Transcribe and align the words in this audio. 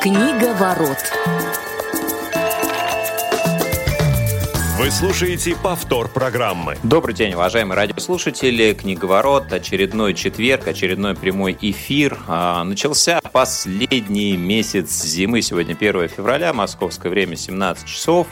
Книга 0.00 0.54
ворот. 0.54 0.96
Вы 4.78 4.90
слушаете 4.90 5.54
повтор 5.62 6.08
программы. 6.08 6.78
Добрый 6.82 7.14
день, 7.14 7.34
уважаемые 7.34 7.76
радиослушатели. 7.76 8.72
Книговорот, 8.72 9.52
очередной 9.52 10.14
четверг, 10.14 10.66
очередной 10.68 11.14
прямой 11.14 11.54
эфир. 11.60 12.18
А, 12.26 12.64
начался 12.64 13.20
последний 13.30 14.38
месяц 14.38 15.04
зимы. 15.04 15.42
Сегодня 15.42 15.74
1 15.74 16.08
февраля, 16.08 16.54
московское 16.54 17.10
время 17.10 17.36
17 17.36 17.86
часов. 17.86 18.26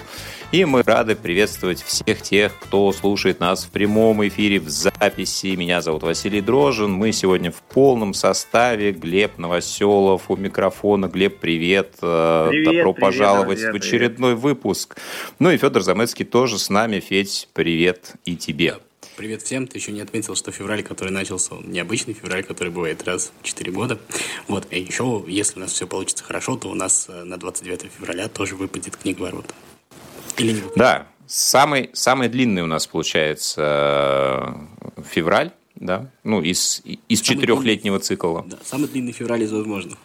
И 0.51 0.65
мы 0.65 0.83
рады 0.83 1.15
приветствовать 1.15 1.83
всех 1.83 2.23
тех, 2.23 2.59
кто 2.59 2.91
слушает 2.93 3.39
нас 3.39 3.67
в 3.67 3.71
прямом 3.71 4.27
эфире, 4.27 4.61
в 4.61 4.71
записи. 4.71 5.55
Меня 5.57 5.83
зовут 5.83 6.03
Василий 6.03 6.41
Дрожин. 6.41 6.91
Мы 6.91 7.13
сегодня 7.13 7.53
в 7.53 7.57
полном 7.57 8.15
составе. 8.15 8.93
Глеб 8.93 9.37
Новоселов 9.37 10.31
у 10.31 10.37
микрофона. 10.37 11.09
Глеб, 11.09 11.39
привет. 11.39 11.97
Э, 12.01 12.47
привет 12.49 12.65
Добро 12.65 12.95
привет, 12.95 13.11
пожаловать 13.11 13.59
друзья, 13.59 13.73
в 13.73 13.77
очередной 13.77 14.31
привет. 14.33 14.43
выпуск. 14.43 14.97
Ну 15.39 15.51
и 15.51 15.59
Федор 15.59 15.83
Замыцкий 15.83 16.25
тоже 16.25 16.59
с 16.59 16.71
нами. 16.71 17.01
Федь, 17.01 17.51
привет 17.53 18.15
и 18.25 18.35
тебе. 18.35 18.79
Привет 19.19 19.43
всем. 19.43 19.67
Ты 19.67 19.77
еще 19.77 19.93
не 19.93 20.01
отметил, 20.01 20.35
что 20.35 20.51
февраль, 20.51 20.83
который 20.83 21.11
начался, 21.11 21.57
он 21.57 21.71
необычный 21.71 22.15
февраль, 22.15 22.43
который 22.43 22.73
бывает 22.73 23.07
раз 23.07 23.33
в 23.43 23.45
4 23.45 23.71
года. 23.71 23.99
Вот. 24.47 24.67
И 24.71 24.81
еще, 24.81 25.23
если 25.29 25.59
у 25.59 25.61
нас 25.61 25.73
все 25.73 25.87
получится 25.87 26.25
хорошо, 26.25 26.57
то 26.57 26.71
у 26.71 26.75
нас 26.75 27.07
э, 27.11 27.25
на 27.25 27.37
29 27.37 27.91
февраля 27.99 28.29
тоже 28.29 28.57
выпадет 28.57 28.97
книга 28.97 29.21
ворота. 29.21 29.53
Или 30.39 30.53
не 30.53 30.63
Да, 30.77 31.07
самый, 31.27 31.91
самый 31.93 32.29
длинный 32.29 32.63
у 32.63 32.67
нас 32.67 32.87
получается 32.87 34.65
э, 34.97 35.03
февраль, 35.03 35.53
да, 35.77 36.11
ну, 36.25 36.41
из, 36.41 36.83
из 37.09 37.21
четырехлетнего 37.21 37.99
цикла. 37.99 38.45
Да, 38.47 38.59
самый 38.65 38.89
длинный 38.89 39.13
февраль 39.13 39.43
из 39.43 39.53
возможных. 39.53 39.99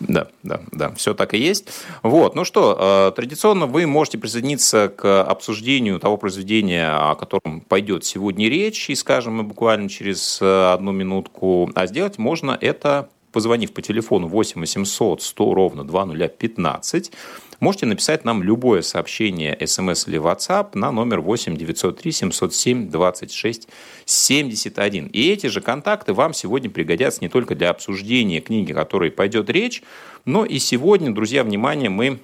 Да, 0.00 0.28
да, 0.42 0.62
да, 0.72 0.94
все 0.94 1.12
так 1.12 1.34
и 1.34 1.38
есть. 1.38 1.68
Вот, 2.02 2.34
ну 2.34 2.44
что, 2.44 3.10
э, 3.10 3.12
традиционно 3.14 3.66
вы 3.66 3.86
можете 3.86 4.16
присоединиться 4.16 4.88
к 4.88 5.22
обсуждению 5.22 6.00
того 6.00 6.16
произведения, 6.16 6.90
о 6.90 7.14
котором 7.16 7.60
пойдет 7.60 8.04
сегодня 8.06 8.48
речь, 8.48 8.88
и 8.88 8.94
скажем 8.94 9.36
мы 9.36 9.42
буквально 9.42 9.90
через 9.90 10.40
э, 10.40 10.72
одну 10.72 10.92
минутку. 10.92 11.70
А 11.74 11.86
сделать 11.86 12.16
можно 12.16 12.56
это, 12.58 13.10
позвонив 13.30 13.72
по 13.72 13.82
телефону 13.82 14.26
8 14.26 14.60
800 14.60 15.22
100 15.22 15.54
ровно 15.54 15.84
2015, 15.84 17.12
Можете 17.60 17.84
написать 17.84 18.24
нам 18.24 18.42
любое 18.42 18.80
сообщение, 18.80 19.56
смс 19.66 20.08
или 20.08 20.18
WhatsApp 20.18 20.70
на 20.72 20.90
номер 20.90 21.20
8 21.20 21.56
903 21.58 22.12
707 22.12 22.90
26 22.90 23.68
71. 24.06 25.06
И 25.08 25.30
эти 25.30 25.46
же 25.48 25.60
контакты 25.60 26.14
вам 26.14 26.32
сегодня 26.32 26.70
пригодятся 26.70 27.20
не 27.20 27.28
только 27.28 27.54
для 27.54 27.68
обсуждения 27.68 28.40
книги, 28.40 28.72
о 28.72 28.76
которой 28.76 29.10
пойдет 29.10 29.50
речь, 29.50 29.82
но 30.24 30.46
и 30.46 30.58
сегодня, 30.58 31.14
друзья, 31.14 31.44
внимание, 31.44 31.90
мы 31.90 32.20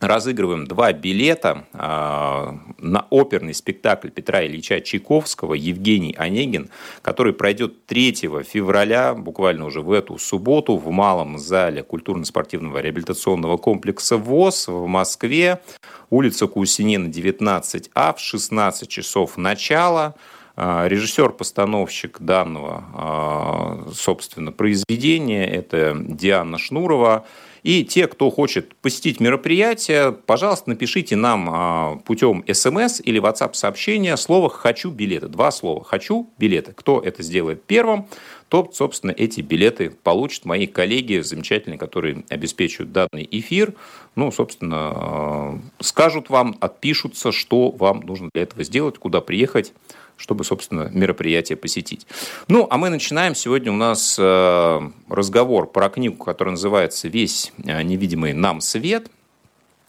разыгрываем 0.00 0.66
два 0.66 0.92
билета 0.92 1.64
э, 1.72 1.78
на 1.78 3.06
оперный 3.10 3.54
спектакль 3.54 4.10
Петра 4.10 4.44
Ильича 4.44 4.80
Чайковского 4.80 5.54
«Евгений 5.54 6.14
Онегин», 6.18 6.70
который 7.02 7.32
пройдет 7.32 7.86
3 7.86 8.12
февраля, 8.46 9.14
буквально 9.14 9.64
уже 9.64 9.80
в 9.80 9.90
эту 9.92 10.18
субботу, 10.18 10.76
в 10.76 10.90
малом 10.90 11.38
зале 11.38 11.82
культурно-спортивного 11.82 12.78
реабилитационного 12.78 13.56
комплекса 13.56 14.18
ВОЗ 14.18 14.68
в 14.68 14.86
Москве, 14.86 15.62
улица 16.10 16.46
Кусинина, 16.46 17.08
19А, 17.08 18.14
в 18.14 18.20
16 18.20 18.88
часов 18.88 19.36
начала. 19.36 20.14
Режиссер-постановщик 20.56 22.18
данного, 22.20 23.92
собственно, 23.94 24.52
произведения– 24.52 25.46
это 25.54 25.94
Диана 25.94 26.56
Шнурова– 26.56 27.26
и 27.66 27.82
те, 27.82 28.06
кто 28.06 28.30
хочет 28.30 28.76
посетить 28.76 29.18
мероприятие, 29.18 30.12
пожалуйста, 30.12 30.70
напишите 30.70 31.16
нам 31.16 31.50
а, 31.50 31.96
путем 32.04 32.44
смс 32.46 33.00
или 33.02 33.20
WhatsApp 33.20 33.54
сообщения 33.54 34.16
слово 34.16 34.48
«хочу 34.48 34.88
билеты». 34.92 35.26
Два 35.26 35.50
слова 35.50 35.82
«хочу 35.82 36.30
билеты». 36.38 36.72
Кто 36.72 37.00
это 37.00 37.24
сделает 37.24 37.64
первым, 37.64 38.06
тот, 38.48 38.76
собственно, 38.76 39.10
эти 39.10 39.40
билеты 39.40 39.90
получат 39.90 40.44
мои 40.44 40.68
коллеги 40.68 41.18
замечательные, 41.18 41.76
которые 41.76 42.22
обеспечивают 42.28 42.92
данный 42.92 43.26
эфир. 43.28 43.74
Ну, 44.14 44.30
собственно, 44.30 44.92
а, 44.94 45.58
скажут 45.80 46.30
вам, 46.30 46.56
отпишутся, 46.60 47.32
что 47.32 47.72
вам 47.72 48.02
нужно 48.02 48.30
для 48.32 48.44
этого 48.44 48.62
сделать, 48.62 48.98
куда 48.98 49.20
приехать, 49.20 49.72
чтобы, 50.16 50.44
собственно, 50.44 50.90
мероприятие 50.92 51.56
посетить. 51.56 52.06
Ну, 52.48 52.66
а 52.70 52.78
мы 52.78 52.88
начинаем. 52.88 53.34
Сегодня 53.34 53.72
у 53.72 53.76
нас 53.76 54.16
э, 54.18 54.80
разговор 55.08 55.70
про 55.70 55.88
книгу, 55.88 56.22
которая 56.22 56.52
называется 56.52 57.08
«Весь 57.08 57.52
э, 57.64 57.82
невидимый 57.82 58.32
нам 58.32 58.60
свет». 58.60 59.10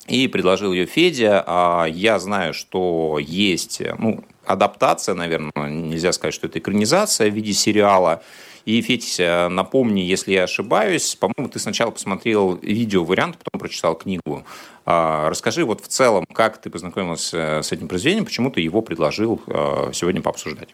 И 0.08 0.28
предложил 0.28 0.72
ее 0.72 0.86
Федя. 0.86 1.44
А 1.46 1.86
я 1.86 2.20
знаю, 2.20 2.54
что 2.54 3.20
есть 3.20 3.82
ну, 3.98 4.24
адаптация, 4.46 5.16
наверное, 5.16 5.52
нельзя 5.70 6.14
сказать, 6.14 6.34
что 6.34 6.48
это 6.48 6.60
экранизация 6.60 7.30
в 7.30 7.34
виде 7.34 7.54
сериала. 7.54 8.24
И, 8.66 8.82
Федь, 8.82 9.18
напомни, 9.20 10.02
если 10.02 10.34
я 10.34 10.44
ошибаюсь, 10.44 11.16
по-моему, 11.16 11.50
ты 11.50 11.58
сначала 11.58 11.92
посмотрел 11.92 12.56
видео-вариант, 12.56 13.38
потом 13.38 13.60
прочитал 13.60 13.96
книгу. 13.96 14.46
А, 14.90 15.30
расскажи 15.30 15.66
вот 15.66 15.82
в 15.82 15.90
целом, 15.90 16.26
как 16.34 16.62
ты 16.62 16.70
познакомился 16.70 17.60
с 17.62 17.74
этим 17.74 17.90
произведением, 17.90 18.24
почему 18.24 18.50
ты 18.50 18.62
его 18.62 18.82
предложил 18.82 19.42
а, 19.48 19.92
сегодня 19.92 20.22
пообсуждать. 20.22 20.70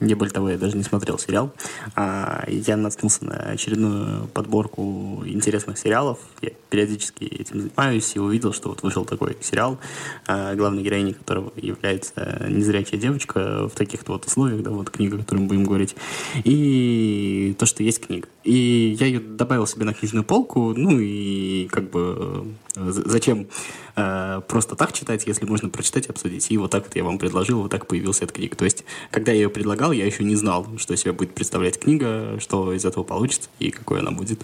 Не 0.00 0.14
более 0.14 0.34
того, 0.34 0.50
я 0.50 0.58
даже 0.58 0.76
не 0.76 0.82
смотрел 0.82 1.18
сериал. 1.18 1.50
А, 1.94 2.44
я 2.46 2.76
наткнулся 2.76 3.24
на 3.24 3.36
очередную 3.52 4.26
подборку 4.28 5.22
интересных 5.24 5.78
сериалов. 5.78 6.18
Я 6.42 6.50
периодически 6.68 7.24
этим 7.24 7.62
занимаюсь 7.62 8.14
и 8.16 8.18
увидел, 8.18 8.52
что 8.52 8.68
вот 8.68 8.82
вышел 8.82 9.06
такой 9.06 9.38
сериал, 9.40 9.78
а, 10.26 10.54
главной 10.54 10.82
героиней 10.82 11.14
которого 11.14 11.52
является 11.56 12.44
незрячая 12.50 13.00
девочка 13.00 13.66
в 13.66 13.74
таких-то 13.74 14.12
вот 14.12 14.26
условиях, 14.26 14.62
да, 14.62 14.72
вот 14.72 14.90
книга, 14.90 15.16
о 15.16 15.20
которой 15.20 15.38
мы 15.38 15.46
будем 15.46 15.64
говорить. 15.64 15.96
И 16.44 17.56
то, 17.58 17.64
что 17.64 17.82
есть 17.82 18.06
книга. 18.06 18.28
И 18.44 18.96
я 18.98 19.06
ее 19.06 19.20
добавил 19.20 19.66
себе 19.66 19.84
на 19.84 19.94
книжную 19.94 20.24
полку, 20.24 20.74
ну 20.74 20.98
и 20.98 21.68
как 21.70 21.90
бы 21.90 22.48
э, 22.74 22.90
зачем 22.90 23.46
э, 23.94 24.40
просто 24.48 24.74
так 24.74 24.92
читать, 24.92 25.26
если 25.26 25.46
можно 25.46 25.68
прочитать 25.68 26.08
обсудить. 26.08 26.50
И 26.50 26.58
вот 26.58 26.70
так 26.70 26.84
вот 26.84 26.96
я 26.96 27.04
вам 27.04 27.18
предложил, 27.18 27.62
вот 27.62 27.70
так 27.70 27.86
появился 27.86 28.24
эта 28.24 28.34
книга. 28.34 28.56
То 28.56 28.64
есть, 28.64 28.84
когда 29.10 29.30
я 29.30 29.42
ее 29.42 29.50
предлагал, 29.50 29.92
я 29.92 30.04
еще 30.04 30.24
не 30.24 30.34
знал, 30.34 30.66
что 30.76 30.96
себя 30.96 31.12
будет 31.12 31.34
представлять 31.34 31.78
книга, 31.78 32.38
что 32.40 32.72
из 32.72 32.84
этого 32.84 33.04
получится 33.04 33.48
и 33.60 33.70
какой 33.70 34.00
она 34.00 34.10
будет. 34.10 34.40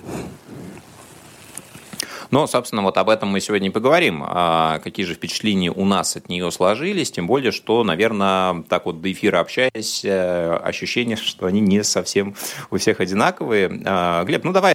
Но, 2.31 2.47
собственно, 2.47 2.83
вот 2.83 2.99
об 2.99 3.09
этом 3.09 3.29
мы 3.31 3.41
сегодня 3.41 3.69
и 3.69 3.73
поговорим. 3.73 4.23
А 4.27 4.79
какие 4.81 5.07
же 5.07 5.15
впечатления 5.15 5.71
у 5.71 5.85
нас 5.85 6.17
от 6.17 6.29
нее 6.29 6.51
сложились, 6.51 7.11
тем 7.11 7.27
более, 7.27 7.53
что, 7.53 7.85
наверное, 7.85 8.63
так 8.69 8.87
вот 8.87 9.01
до 9.01 9.11
эфира 9.11 9.41
общаясь, 9.41 10.05
э, 10.05 10.57
ощущение, 10.63 11.17
что 11.23 11.47
они 11.47 11.61
не 11.61 11.83
совсем 11.85 12.35
у 12.71 12.77
всех 12.77 13.01
одинаковые. 13.01 13.83
А, 13.85 14.25
Глеб, 14.25 14.45
ну 14.45 14.53
давай, 14.53 14.75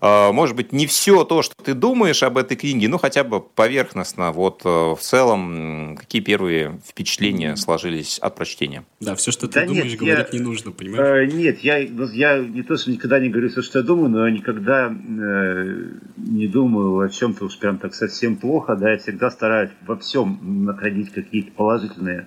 а, 0.00 0.32
может 0.32 0.56
быть, 0.56 0.72
не 0.72 0.86
все 0.86 1.24
то, 1.24 1.42
что 1.42 1.54
ты 1.62 1.74
думаешь 1.74 2.22
об 2.22 2.38
этой 2.38 2.56
книге, 2.56 2.88
ну 2.88 2.98
хотя 2.98 3.24
бы 3.24 3.40
поверхностно, 3.40 4.32
вот 4.32 4.62
э, 4.64 4.68
в 4.68 4.98
целом, 5.00 5.96
какие 5.98 6.22
первые 6.22 6.78
впечатления 6.86 7.56
сложились 7.56 8.18
от 8.18 8.36
прочтения? 8.36 8.84
Да, 9.00 9.14
все, 9.14 9.30
что 9.30 9.46
ты 9.46 9.60
да 9.60 9.66
думаешь, 9.66 9.92
нет, 9.92 9.98
говорить 9.98 10.26
я, 10.32 10.38
не 10.38 10.44
нужно, 10.44 10.70
понимаешь? 10.70 11.30
Э, 11.30 11.34
нет, 11.34 11.60
я, 11.60 11.78
я 11.78 12.38
не 12.38 12.62
то, 12.62 12.76
что 12.76 12.90
никогда 12.90 13.18
не 13.18 13.28
говорю 13.28 13.50
все, 13.50 13.62
что 13.62 13.80
я 13.80 13.84
думаю, 13.84 14.08
но 14.10 14.26
я 14.26 14.32
никогда 14.32 14.86
э, 14.90 15.84
не 16.16 16.46
думаю 16.46 16.93
о 17.00 17.08
чем-то 17.08 17.44
уж 17.46 17.58
прям 17.58 17.78
так 17.78 17.94
совсем 17.94 18.36
плохо, 18.36 18.76
да, 18.76 18.92
я 18.92 18.98
всегда 18.98 19.30
стараюсь 19.30 19.70
во 19.86 19.96
всем 19.96 20.64
находить 20.64 21.12
какие-то 21.12 21.52
положительные 21.52 22.26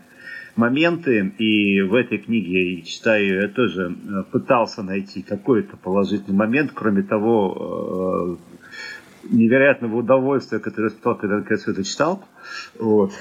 моменты, 0.56 1.34
и 1.38 1.82
в 1.82 1.94
этой 1.94 2.18
книге 2.18 2.78
я 2.78 2.82
читаю, 2.82 3.42
я 3.42 3.48
тоже 3.48 3.96
э, 3.96 4.24
пытался 4.32 4.84
найти 4.84 5.22
какой-то 5.22 5.78
положительный 5.78 6.36
момент, 6.36 6.72
кроме 6.74 7.04
того 7.04 8.38
э, 8.40 8.58
невероятного 9.30 9.98
удовольствия, 9.98 10.60
которое 10.60 10.92
я 10.92 11.13
когда 11.13 11.38
наконец 11.38 11.68
это 11.68 11.84
читал. 11.84 12.24
Вот. 12.80 13.12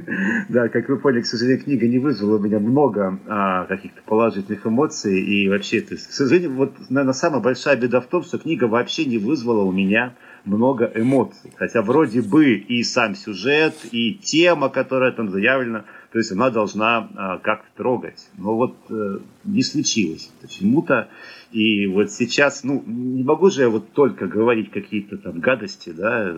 да, 0.48 0.68
как 0.68 0.88
вы 0.88 0.98
поняли, 0.98 1.22
к 1.22 1.26
сожалению, 1.26 1.64
книга 1.64 1.88
не 1.88 1.98
вызвала 1.98 2.36
у 2.36 2.42
меня 2.42 2.58
много 2.58 3.18
а, 3.26 3.64
каких-то 3.64 4.02
положительных 4.04 4.66
эмоций, 4.66 5.20
и 5.20 5.48
вообще, 5.48 5.80
то 5.80 5.94
есть, 5.94 6.08
к 6.08 6.12
сожалению, 6.12 6.54
вот, 6.54 6.74
наверное, 6.90 7.14
самая 7.14 7.40
большая 7.40 7.76
беда 7.76 8.00
в 8.00 8.06
том, 8.06 8.22
что 8.22 8.38
книга 8.38 8.64
вообще 8.64 9.04
не 9.04 9.18
вызвала 9.18 9.62
у 9.62 9.72
меня 9.72 10.14
много 10.46 10.90
эмоций. 10.94 11.52
Хотя 11.56 11.82
вроде 11.82 12.22
бы 12.22 12.54
и 12.54 12.82
сам 12.82 13.14
сюжет, 13.14 13.74
и 13.90 14.14
тема, 14.14 14.68
которая 14.68 15.12
там 15.12 15.30
заявлена, 15.30 15.84
то 16.12 16.18
есть 16.18 16.32
она 16.32 16.50
должна 16.50 17.10
а, 17.16 17.38
как-то 17.38 17.68
трогать. 17.76 18.30
Но 18.38 18.56
вот 18.56 18.76
э, 18.88 19.18
не 19.44 19.62
случилось 19.62 20.30
почему-то. 20.40 21.08
И 21.52 21.86
вот 21.86 22.10
сейчас, 22.10 22.64
ну, 22.64 22.82
не 22.86 23.22
могу 23.22 23.50
же 23.50 23.62
я 23.62 23.68
вот 23.68 23.92
только 23.92 24.26
говорить 24.26 24.70
какие-то 24.70 25.18
там 25.18 25.40
гадости, 25.40 25.90
да, 25.90 26.36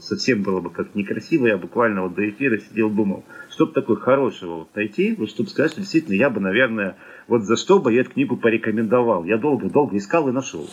совсем 0.00 0.42
было 0.42 0.60
бы 0.60 0.70
как 0.70 0.94
некрасиво, 0.94 1.46
я 1.46 1.56
буквально 1.56 2.02
вот 2.02 2.14
до 2.14 2.28
эфира 2.28 2.58
сидел, 2.58 2.90
думал, 2.90 3.24
что 3.50 3.66
бы 3.66 3.72
такое 3.72 3.96
хорошего 3.96 4.56
вот 4.56 4.74
найти, 4.74 5.14
вот 5.14 5.30
чтобы 5.30 5.50
сказать, 5.50 5.72
что 5.72 5.80
действительно 5.80 6.14
я 6.14 6.30
бы, 6.30 6.40
наверное, 6.40 6.96
Вот 7.26 7.42
за 7.42 7.56
что 7.56 7.78
бы 7.78 7.92
я 7.92 8.02
эту 8.02 8.10
книгу 8.10 8.36
порекомендовал. 8.36 9.24
Я 9.24 9.38
долго-долго 9.38 9.96
искал 9.96 10.28
и 10.28 10.32
нашел. 10.32 10.68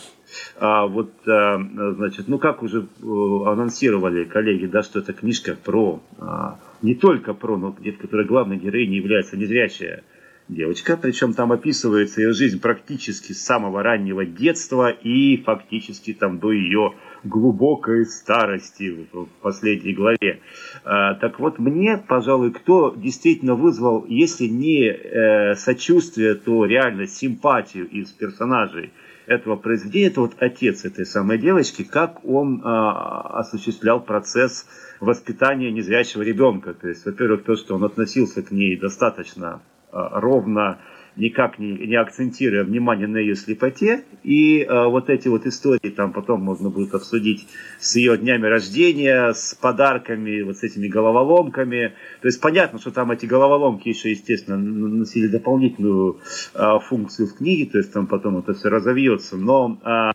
А 0.58 0.86
вот, 0.86 1.12
а, 1.26 1.58
значит, 1.96 2.28
ну 2.28 2.38
как 2.38 2.62
уже 2.62 2.82
э, 2.82 3.06
анонсировали 3.46 4.24
коллеги, 4.24 4.66
да, 4.66 4.82
что 4.82 4.98
это 4.98 5.12
книжка 5.12 5.56
про, 5.62 6.02
а, 6.18 6.58
не 6.82 6.94
только 6.94 7.34
про, 7.34 7.56
но 7.56 7.70
где 7.70 7.92
которая 7.92 8.26
главной 8.26 8.58
героиней 8.58 8.98
является 8.98 9.36
незрячая 9.36 10.04
девочка, 10.48 10.98
причем 11.00 11.32
там 11.32 11.52
описывается 11.52 12.20
ее 12.20 12.32
жизнь 12.32 12.60
практически 12.60 13.32
с 13.32 13.44
самого 13.44 13.82
раннего 13.82 14.24
детства 14.24 14.90
и 14.90 15.36
фактически 15.38 16.12
там 16.12 16.38
до 16.38 16.52
ее 16.52 16.94
глубокой 17.24 18.06
старости 18.06 19.06
в 19.12 19.26
последней 19.40 19.94
главе. 19.94 20.40
А, 20.84 21.14
так 21.14 21.38
вот, 21.40 21.58
мне, 21.58 21.98
пожалуй, 21.98 22.52
кто 22.52 22.94
действительно 22.96 23.54
вызвал, 23.54 24.04
если 24.08 24.46
не 24.46 24.88
э, 24.88 25.54
сочувствие, 25.54 26.34
то 26.34 26.64
реально 26.64 27.06
симпатию 27.06 27.88
из 27.88 28.10
персонажей 28.12 28.92
этого 29.26 29.56
произведения, 29.56 30.08
это 30.08 30.20
вот 30.20 30.34
отец 30.38 30.84
этой 30.84 31.06
самой 31.06 31.38
девочки, 31.38 31.84
как 31.84 32.24
он 32.24 32.60
э, 32.60 32.62
осуществлял 32.64 34.00
процесс 34.00 34.66
воспитания 35.00 35.70
незрячего 35.70 36.22
ребенка. 36.22 36.74
То 36.74 36.88
есть, 36.88 37.04
во-первых, 37.06 37.44
то, 37.44 37.56
что 37.56 37.76
он 37.76 37.84
относился 37.84 38.42
к 38.42 38.50
ней 38.50 38.76
достаточно 38.76 39.62
э, 39.92 39.96
ровно, 40.12 40.78
никак 41.16 41.58
не, 41.58 41.72
не 41.86 41.96
акцентируя 41.96 42.64
внимание 42.64 43.06
на 43.06 43.18
ее 43.18 43.34
слепоте. 43.34 44.04
И 44.22 44.60
э, 44.60 44.86
вот 44.86 45.10
эти 45.10 45.28
вот 45.28 45.46
истории 45.46 45.90
там 45.90 46.12
потом 46.12 46.42
можно 46.42 46.70
будет 46.70 46.94
обсудить 46.94 47.46
с 47.78 47.96
ее 47.96 48.16
днями 48.16 48.46
рождения, 48.46 49.32
с 49.32 49.54
подарками, 49.54 50.42
вот 50.42 50.58
с 50.58 50.62
этими 50.62 50.88
головоломками. 50.88 51.94
То 52.20 52.28
есть 52.28 52.40
понятно, 52.40 52.78
что 52.78 52.90
там 52.90 53.10
эти 53.10 53.26
головоломки 53.26 53.88
еще, 53.88 54.10
естественно, 54.10 54.56
носили 54.56 55.26
дополнительную 55.26 56.20
э, 56.54 56.78
функцию 56.88 57.28
в 57.28 57.34
книге, 57.34 57.70
то 57.70 57.78
есть 57.78 57.92
там 57.92 58.06
потом 58.06 58.38
это 58.38 58.54
все 58.54 58.68
разовьется. 58.68 59.36
Но 59.36 59.78
э, 59.84 60.12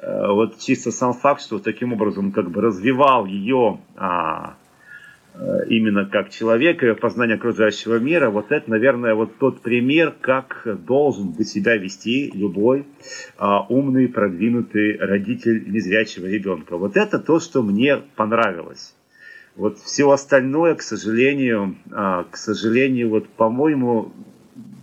э, 0.00 0.32
вот 0.32 0.58
чисто 0.58 0.90
сам 0.90 1.12
факт, 1.14 1.42
что 1.42 1.58
таким 1.58 1.92
образом 1.92 2.32
как 2.32 2.50
бы 2.50 2.60
развивал 2.60 3.26
ее 3.26 3.80
э, 3.96 4.00
Э, 4.02 4.61
именно 5.68 6.04
как 6.04 6.30
человека 6.30 6.86
и 6.86 6.94
познание 6.94 7.36
окружающего 7.36 7.98
мира, 7.98 8.30
вот 8.30 8.52
это, 8.52 8.68
наверное, 8.70 9.14
вот 9.14 9.38
тот 9.38 9.62
пример, 9.62 10.14
как 10.20 10.66
должен 10.84 11.32
бы 11.32 11.44
себя 11.44 11.76
вести 11.76 12.30
любой 12.34 12.86
а, 13.38 13.64
умный, 13.66 14.08
продвинутый 14.08 14.98
родитель 14.98 15.70
незрячего 15.70 16.26
ребенка. 16.26 16.76
Вот 16.76 16.96
это 16.96 17.18
то, 17.18 17.40
что 17.40 17.62
мне 17.62 17.98
понравилось. 18.16 18.94
Вот 19.56 19.78
все 19.78 20.10
остальное, 20.10 20.74
к 20.74 20.82
сожалению, 20.82 21.76
а, 21.90 22.24
к 22.24 22.36
сожалению, 22.36 23.08
вот, 23.08 23.28
по-моему, 23.28 24.12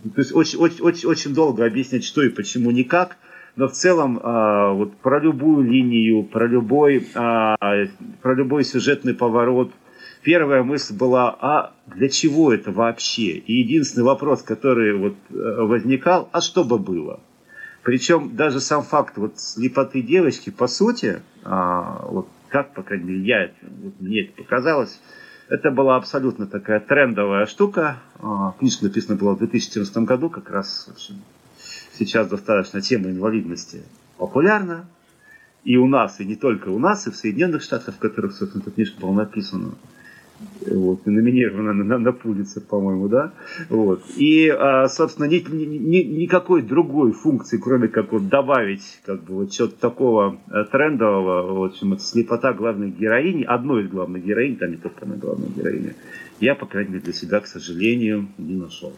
то 0.02 0.20
есть 0.20 0.34
очень, 0.34 0.58
очень, 0.58 0.82
очень, 0.82 1.08
очень 1.08 1.34
долго 1.34 1.64
объяснять, 1.64 2.04
что 2.04 2.22
и 2.22 2.28
почему 2.28 2.70
никак, 2.72 3.18
но 3.54 3.68
в 3.68 3.72
целом 3.72 4.18
а, 4.22 4.72
вот 4.72 4.96
про 4.96 5.20
любую 5.20 5.64
линию, 5.68 6.24
про 6.24 6.46
любой, 6.46 7.06
а, 7.14 7.56
про 8.20 8.34
любой 8.34 8.64
сюжетный 8.64 9.14
поворот– 9.14 9.70
первая 10.22 10.62
мысль 10.62 10.94
была, 10.94 11.36
а 11.40 11.74
для 11.86 12.08
чего 12.08 12.52
это 12.52 12.72
вообще? 12.72 13.32
И 13.32 13.60
единственный 13.60 14.04
вопрос, 14.04 14.42
который 14.42 14.96
вот 14.96 15.16
э, 15.30 15.34
возникал, 15.34 16.28
а 16.32 16.40
что 16.40 16.64
бы 16.64 16.78
было? 16.78 17.20
Причем 17.82 18.36
даже 18.36 18.60
сам 18.60 18.82
факт 18.82 19.16
вот 19.16 19.38
слепоты 19.38 20.02
девочки, 20.02 20.50
по 20.50 20.66
сути, 20.66 21.22
а, 21.44 22.04
вот 22.06 22.28
как, 22.48 22.74
по 22.74 22.82
крайней 22.82 23.04
мере, 23.04 23.20
я, 23.22 23.50
вот 23.62 23.94
мне 24.00 24.24
это 24.24 24.32
показалось, 24.42 25.00
это 25.48 25.70
была 25.70 25.96
абсолютно 25.96 26.46
такая 26.46 26.80
трендовая 26.80 27.46
штука. 27.46 27.98
А, 28.18 28.52
книжка 28.58 28.84
написана 28.84 29.16
была 29.16 29.34
в 29.34 29.38
2014 29.38 29.96
году, 29.98 30.28
как 30.28 30.50
раз 30.50 30.86
в 30.88 30.92
общем, 30.92 31.22
сейчас 31.94 32.28
достаточно 32.28 32.82
тема 32.82 33.10
инвалидности 33.10 33.82
популярна. 34.18 34.86
И 35.64 35.76
у 35.76 35.86
нас, 35.86 36.20
и 36.20 36.24
не 36.24 36.36
только 36.36 36.68
у 36.68 36.78
нас, 36.78 37.06
и 37.06 37.10
в 37.10 37.16
Соединенных 37.16 37.62
Штатах, 37.62 37.96
в 37.96 37.98
которых, 37.98 38.32
собственно, 38.32 38.62
эта 38.62 38.70
книжка 38.70 39.00
была 39.00 39.12
написана 39.12 39.72
вот, 40.66 41.06
номинирована 41.06 41.72
на, 41.72 41.98
на, 41.98 42.12
Пулицер, 42.12 42.62
по-моему, 42.62 43.08
да, 43.08 43.32
вот, 43.68 44.02
и, 44.16 44.48
а, 44.48 44.88
собственно, 44.88 45.26
ни, 45.26 45.38
ни, 45.38 46.02
никакой 46.02 46.62
другой 46.62 47.12
функции, 47.12 47.58
кроме 47.58 47.88
как 47.88 48.12
вот 48.12 48.28
добавить, 48.28 49.00
как 49.04 49.24
бы, 49.24 49.34
вот 49.34 49.52
что-то 49.52 49.78
такого 49.80 50.38
э, 50.50 50.64
трендового, 50.70 51.60
в 51.60 51.64
общем, 51.64 51.94
это 51.94 52.02
слепота 52.02 52.52
главной 52.52 52.90
героини, 52.90 53.44
одной 53.44 53.84
из 53.84 53.88
главных 53.88 54.24
героинь, 54.24 54.56
там 54.56 54.70
не 54.70 54.76
только 54.76 55.04
она 55.04 55.16
главная 55.16 55.48
героиня, 55.48 55.94
я, 56.40 56.54
по 56.54 56.66
крайней 56.66 56.90
мере, 56.90 57.04
для 57.04 57.12
себя, 57.12 57.40
к 57.40 57.46
сожалению, 57.46 58.28
не 58.38 58.56
нашел. 58.56 58.92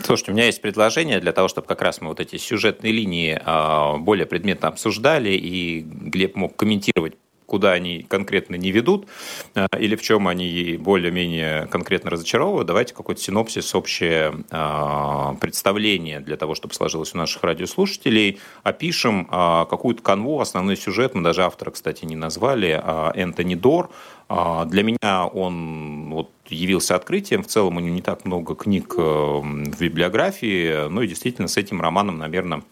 Слушайте, 0.00 0.32
у 0.32 0.34
меня 0.34 0.46
есть 0.46 0.62
предложение 0.62 1.20
для 1.20 1.32
того, 1.32 1.48
чтобы 1.48 1.66
как 1.66 1.82
раз 1.82 2.00
мы 2.00 2.08
вот 2.08 2.20
эти 2.20 2.36
сюжетные 2.36 2.92
линии 2.92 3.40
а, 3.44 3.96
более 3.96 4.26
предметно 4.26 4.68
обсуждали, 4.68 5.30
и 5.30 5.80
Глеб 5.80 6.36
мог 6.36 6.56
комментировать 6.56 7.14
куда 7.48 7.72
они 7.72 8.02
конкретно 8.02 8.56
не 8.56 8.70
ведут, 8.70 9.08
э, 9.54 9.66
или 9.78 9.96
в 9.96 10.02
чем 10.02 10.28
они 10.28 10.76
более-менее 10.78 11.66
конкретно 11.68 12.10
разочаровывают, 12.10 12.68
давайте 12.68 12.94
какой-то 12.94 13.20
синопсис, 13.22 13.74
общее 13.74 14.44
э, 14.50 15.34
представление 15.40 16.20
для 16.20 16.36
того, 16.36 16.54
чтобы 16.54 16.74
сложилось 16.74 17.14
у 17.14 17.18
наших 17.18 17.42
радиослушателей. 17.42 18.38
Опишем 18.64 19.22
э, 19.22 19.64
какую-то 19.70 20.02
канву, 20.02 20.40
основной 20.40 20.76
сюжет, 20.76 21.14
мы 21.14 21.22
даже 21.22 21.42
автора, 21.42 21.70
кстати, 21.70 22.04
не 22.04 22.16
назвали, 22.16 22.82
Энтони 23.14 23.54
Дор. 23.54 23.90
Для 24.28 24.82
меня 24.82 25.26
он 25.26 26.10
вот, 26.10 26.30
явился 26.48 26.94
открытием. 26.96 27.42
В 27.42 27.46
целом 27.46 27.78
у 27.78 27.80
него 27.80 27.94
не 27.94 28.02
так 28.02 28.26
много 28.26 28.54
книг 28.54 28.94
в 28.94 29.80
библиографии, 29.80 30.88
ну 30.88 31.00
и 31.00 31.08
действительно 31.08 31.48
с 31.48 31.56
этим 31.56 31.80
романом, 31.80 32.18
наверное, 32.18 32.62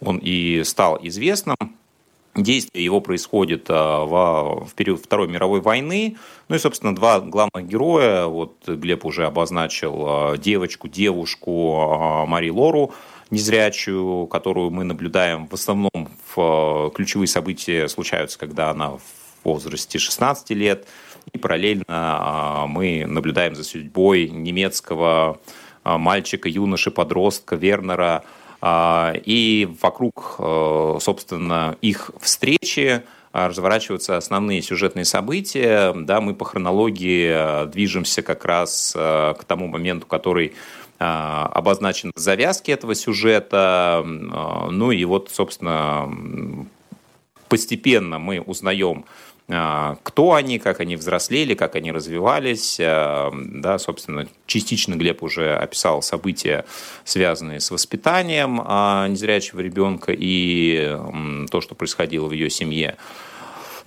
он 0.00 0.18
и 0.18 0.62
стал 0.64 0.98
известным. 1.02 1.56
Действие 2.34 2.84
его 2.84 3.00
происходит 3.00 3.66
а, 3.68 4.04
в, 4.04 4.66
в 4.66 4.74
период 4.74 5.02
Второй 5.02 5.28
мировой 5.28 5.60
войны. 5.60 6.16
Ну 6.48 6.56
и, 6.56 6.58
собственно, 6.58 6.94
два 6.94 7.20
главных 7.20 7.66
героя. 7.66 8.26
Вот 8.26 8.56
Глеб 8.66 9.04
уже 9.04 9.26
обозначил 9.26 10.04
а, 10.06 10.36
девочку, 10.36 10.88
девушку 10.88 11.80
а, 11.80 12.26
Мари 12.26 12.50
Лору, 12.50 12.92
незрячую, 13.30 14.26
которую 14.28 14.70
мы 14.70 14.84
наблюдаем 14.84 15.48
в 15.48 15.54
основном 15.54 16.08
в 16.34 16.92
ключевые 16.94 17.26
события 17.26 17.88
случаются, 17.88 18.38
когда 18.38 18.70
она 18.70 18.92
в 18.92 19.02
возрасте 19.44 19.98
16 19.98 20.50
лет. 20.50 20.86
И 21.32 21.38
параллельно 21.38 22.64
мы 22.68 23.04
наблюдаем 23.06 23.54
за 23.54 23.64
судьбой 23.64 24.30
немецкого 24.30 25.40
мальчика, 25.84 26.48
юноши, 26.48 26.90
подростка 26.90 27.56
Вернера– 27.56 28.24
и 28.62 29.68
вокруг, 29.80 30.36
э, 30.38 30.98
собственно, 31.00 31.76
их 31.80 32.10
встречи 32.20 33.04
а, 33.32 33.48
разворачиваются 33.48 34.16
основные 34.16 34.62
сюжетные 34.62 35.04
события. 35.04 35.92
Да, 35.94 36.20
мы 36.20 36.34
по 36.34 36.44
хронологии 36.44 37.30
э, 37.30 37.66
движемся 37.66 38.22
как 38.22 38.44
раз 38.44 38.94
э, 38.96 39.34
к 39.38 39.44
тому 39.44 39.68
моменту, 39.68 40.06
который 40.06 40.54
обозначен 41.00 42.10
в 42.12 42.18
завязке 42.18 42.72
этого 42.72 42.96
сюжета. 42.96 44.02
Ну 44.04 44.90
и 44.90 45.04
вот, 45.04 45.30
собственно, 45.32 46.12
постепенно 47.48 48.18
мы 48.18 48.40
узнаем 48.40 49.04
а, 49.04 49.28
кто 49.48 50.34
они, 50.34 50.58
как 50.58 50.80
они 50.80 50.96
взрослели, 50.96 51.54
как 51.54 51.74
они 51.74 51.90
развивались. 51.90 52.78
А, 52.80 53.32
да, 53.32 53.78
собственно, 53.78 54.28
частично 54.46 54.94
Глеб 54.94 55.22
уже 55.22 55.56
описал 55.56 56.02
события, 56.02 56.66
связанные 57.04 57.60
с 57.60 57.70
воспитанием 57.70 58.60
а, 58.62 59.08
незрячего 59.08 59.60
ребенка 59.60 60.12
и 60.14 60.94
то, 61.50 61.62
что 61.62 61.74
происходило 61.74 62.26
в 62.26 62.32
ее 62.32 62.50
семье. 62.50 62.96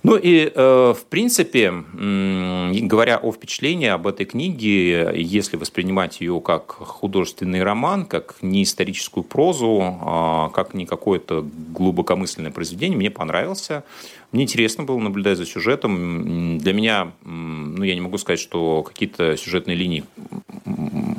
Ну 0.02 0.16
и, 0.16 0.50
э, 0.52 0.94
в 0.96 1.04
принципе, 1.06 1.72
говоря 1.72 3.18
о 3.18 3.30
впечатлении 3.30 3.86
об 3.86 4.08
этой 4.08 4.26
книге, 4.26 5.12
если 5.14 5.56
воспринимать 5.56 6.20
ее 6.20 6.40
как 6.40 6.72
художественный 6.72 7.62
роман, 7.62 8.06
как 8.06 8.36
не 8.42 8.64
историческую 8.64 9.22
прозу, 9.22 10.50
как 10.54 10.74
не 10.74 10.86
какое-то 10.86 11.46
глубокомысленное 11.72 12.50
произведение, 12.50 12.98
мне 12.98 13.10
понравился. 13.10 13.84
Мне 14.32 14.42
интересно 14.42 14.82
было 14.82 14.98
наблюдать 14.98 15.38
за 15.38 15.46
сюжетом. 15.46 16.58
Для 16.58 16.72
меня, 16.72 17.12
ну, 17.24 17.84
я 17.84 17.94
не 17.94 18.00
могу 18.00 18.18
сказать, 18.18 18.40
что 18.40 18.82
какие-то 18.82 19.36
сюжетные 19.36 19.76
линии 19.76 20.04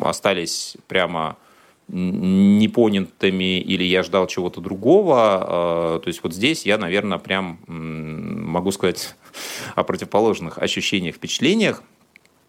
остались 0.01 0.75
прямо 0.87 1.37
непонятыми 1.89 3.59
или 3.59 3.83
я 3.83 4.03
ждал 4.03 4.27
чего-то 4.27 4.61
другого. 4.61 5.15
А, 5.17 5.99
то 5.99 6.07
есть 6.07 6.21
вот 6.23 6.33
здесь 6.33 6.65
я, 6.65 6.77
наверное, 6.77 7.17
прям 7.17 7.59
могу 8.53 8.71
сказать 8.71 9.15
о 9.75 9.83
противоположных 9.83 10.57
ощущениях, 10.59 11.15
впечатлениях. 11.15 11.83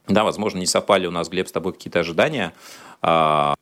Да, 0.07 0.23
возможно, 0.23 0.59
не 0.59 0.67
совпали 0.67 1.07
у 1.07 1.11
нас, 1.11 1.29
Глеб, 1.29 1.49
с 1.49 1.53
тобой 1.53 1.73
какие-то 1.73 2.01
ожидания. 2.01 2.53
А, 3.01 3.55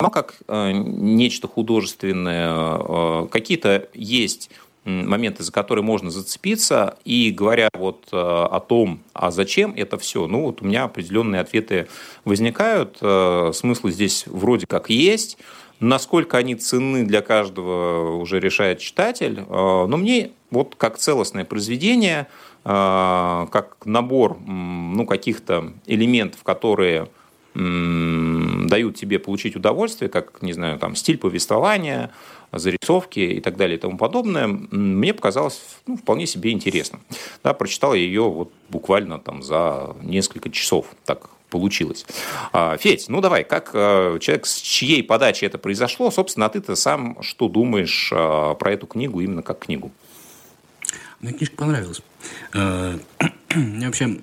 но 0.00 0.10
как 0.10 0.36
э, 0.48 0.72
нечто 0.72 1.48
художественное, 1.48 2.78
э, 2.78 3.26
какие-то 3.30 3.88
есть 3.94 4.50
моменты, 4.84 5.42
за 5.42 5.52
которые 5.52 5.84
можно 5.84 6.10
зацепиться. 6.10 6.96
И 7.04 7.30
говоря 7.30 7.68
вот 7.74 8.08
э, 8.12 8.16
о 8.16 8.60
том, 8.60 9.00
а 9.12 9.30
зачем 9.30 9.74
это 9.76 9.98
все, 9.98 10.26
ну 10.26 10.42
вот 10.42 10.62
у 10.62 10.64
меня 10.64 10.84
определенные 10.84 11.42
ответы 11.42 11.86
возникают. 12.24 12.96
Смыслы 12.98 13.92
здесь 13.92 14.24
вроде 14.26 14.66
как 14.66 14.88
есть. 14.88 15.38
Насколько 15.80 16.38
они 16.38 16.54
ценны 16.54 17.04
для 17.04 17.22
каждого, 17.22 18.16
уже 18.16 18.38
решает 18.38 18.78
читатель. 18.78 19.40
Э, 19.40 19.86
но 19.86 19.96
мне 19.96 20.32
вот 20.50 20.76
как 20.76 20.98
целостное 20.98 21.44
произведение, 21.44 22.26
как 22.62 23.76
набор 23.86 24.38
ну, 24.38 25.06
каких-то 25.06 25.72
элементов, 25.86 26.42
которые 26.42 27.08
дают 27.54 28.96
тебе 28.96 29.18
получить 29.18 29.56
удовольствие, 29.56 30.08
как, 30.08 30.42
не 30.42 30.52
знаю, 30.52 30.78
там, 30.78 30.94
стиль 30.94 31.18
повествования, 31.18 32.10
зарисовки 32.52 33.20
и 33.20 33.40
так 33.40 33.56
далее 33.56 33.76
и 33.76 33.80
тому 33.80 33.96
подобное, 33.96 34.46
мне 34.46 35.14
показалось 35.14 35.60
ну, 35.86 35.96
вполне 35.96 36.26
себе 36.26 36.52
интересно. 36.52 37.00
Да, 37.42 37.54
прочитал 37.54 37.94
я 37.94 38.00
ее 38.00 38.22
вот 38.22 38.52
буквально 38.68 39.18
там 39.18 39.42
за 39.42 39.96
несколько 40.02 40.50
часов, 40.50 40.86
так 41.04 41.30
получилось. 41.50 42.06
А, 42.52 42.76
Федь, 42.78 43.06
ну 43.08 43.20
давай, 43.20 43.44
как 43.44 43.70
а, 43.74 44.18
человек, 44.18 44.46
с 44.46 44.56
чьей 44.56 45.02
подачи 45.02 45.44
это 45.44 45.58
произошло, 45.58 46.10
собственно, 46.10 46.46
а 46.46 46.48
ты-то 46.48 46.76
сам 46.76 47.22
что 47.22 47.48
думаешь 47.48 48.10
а, 48.14 48.54
про 48.54 48.72
эту 48.72 48.86
книгу 48.86 49.20
именно 49.20 49.42
как 49.42 49.60
книгу? 49.60 49.90
Мне 51.20 51.32
книжка 51.32 51.56
понравилась. 51.56 52.02
У 53.52 53.58
меня 53.58 53.86
вообще 53.86 54.16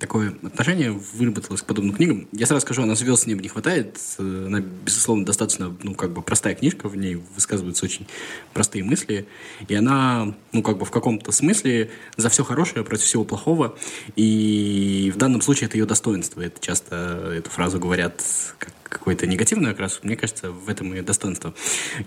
такое 0.00 0.34
отношение 0.42 0.90
выработалось 0.90 1.60
к 1.60 1.66
подобным 1.66 1.94
книгам. 1.94 2.28
Я 2.32 2.46
сразу 2.46 2.62
скажу, 2.62 2.82
она 2.82 2.94
звезд 2.94 3.24
с 3.24 3.26
неба 3.26 3.42
не 3.42 3.48
хватает. 3.48 3.98
Она, 4.18 4.60
безусловно, 4.60 5.26
достаточно, 5.26 5.76
ну, 5.82 5.94
как 5.94 6.12
бы 6.12 6.22
простая 6.22 6.54
книжка, 6.54 6.88
в 6.88 6.96
ней 6.96 7.16
высказываются 7.34 7.84
очень 7.84 8.06
простые 8.54 8.82
мысли. 8.82 9.28
И 9.68 9.74
она, 9.74 10.34
ну, 10.52 10.62
как 10.62 10.78
бы 10.78 10.86
в 10.86 10.90
каком-то 10.90 11.30
смысле 11.30 11.90
за 12.16 12.30
все 12.30 12.42
хорошее 12.42 12.82
против 12.82 13.04
всего 13.04 13.24
плохого. 13.24 13.76
И 14.16 15.12
в 15.14 15.18
данном 15.18 15.42
случае 15.42 15.68
это 15.68 15.76
ее 15.76 15.84
достоинство. 15.84 16.40
Это 16.40 16.58
часто 16.58 17.34
эту 17.36 17.50
фразу 17.50 17.78
говорят 17.78 18.24
как 18.58 18.72
какой-то 18.84 19.26
негативный 19.26 19.72
окрас. 19.72 20.00
Мне 20.02 20.16
кажется, 20.16 20.52
в 20.52 20.70
этом 20.70 20.94
ее 20.94 21.02
достоинство. 21.02 21.52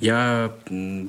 Я 0.02 0.58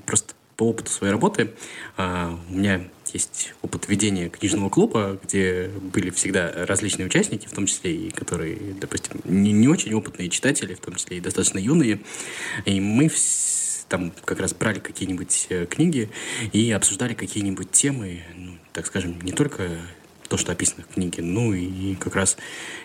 просто 0.04 0.34
по 0.56 0.68
опыту 0.68 0.90
своей 0.90 1.12
работы 1.12 1.54
а, 1.96 2.38
у 2.48 2.54
меня 2.54 2.82
есть 3.14 3.54
опыт 3.62 3.88
ведения 3.88 4.28
книжного 4.28 4.68
клуба, 4.68 5.18
где 5.22 5.70
были 5.92 6.10
всегда 6.10 6.66
различные 6.66 7.06
участники, 7.06 7.46
в 7.46 7.52
том 7.52 7.66
числе 7.66 7.94
и 7.94 8.10
которые, 8.10 8.56
допустим, 8.80 9.20
не, 9.24 9.52
не 9.52 9.68
очень 9.68 9.94
опытные 9.94 10.28
читатели, 10.28 10.74
в 10.74 10.80
том 10.80 10.96
числе 10.96 11.18
и 11.18 11.20
достаточно 11.20 11.58
юные. 11.58 12.00
И 12.64 12.80
мы 12.80 13.10
там 13.88 14.12
как 14.24 14.40
раз 14.40 14.54
брали 14.54 14.80
какие-нибудь 14.80 15.46
э, 15.50 15.66
книги 15.66 16.10
и 16.52 16.70
обсуждали 16.72 17.14
какие-нибудь 17.14 17.70
темы, 17.70 18.22
ну, 18.36 18.58
так 18.72 18.86
скажем, 18.86 19.20
не 19.22 19.32
только 19.32 19.70
то, 20.34 20.38
что 20.38 20.50
описано 20.50 20.82
в 20.82 20.92
книге, 20.94 21.22
ну 21.22 21.52
и 21.52 21.94
как 21.94 22.16
раз 22.16 22.36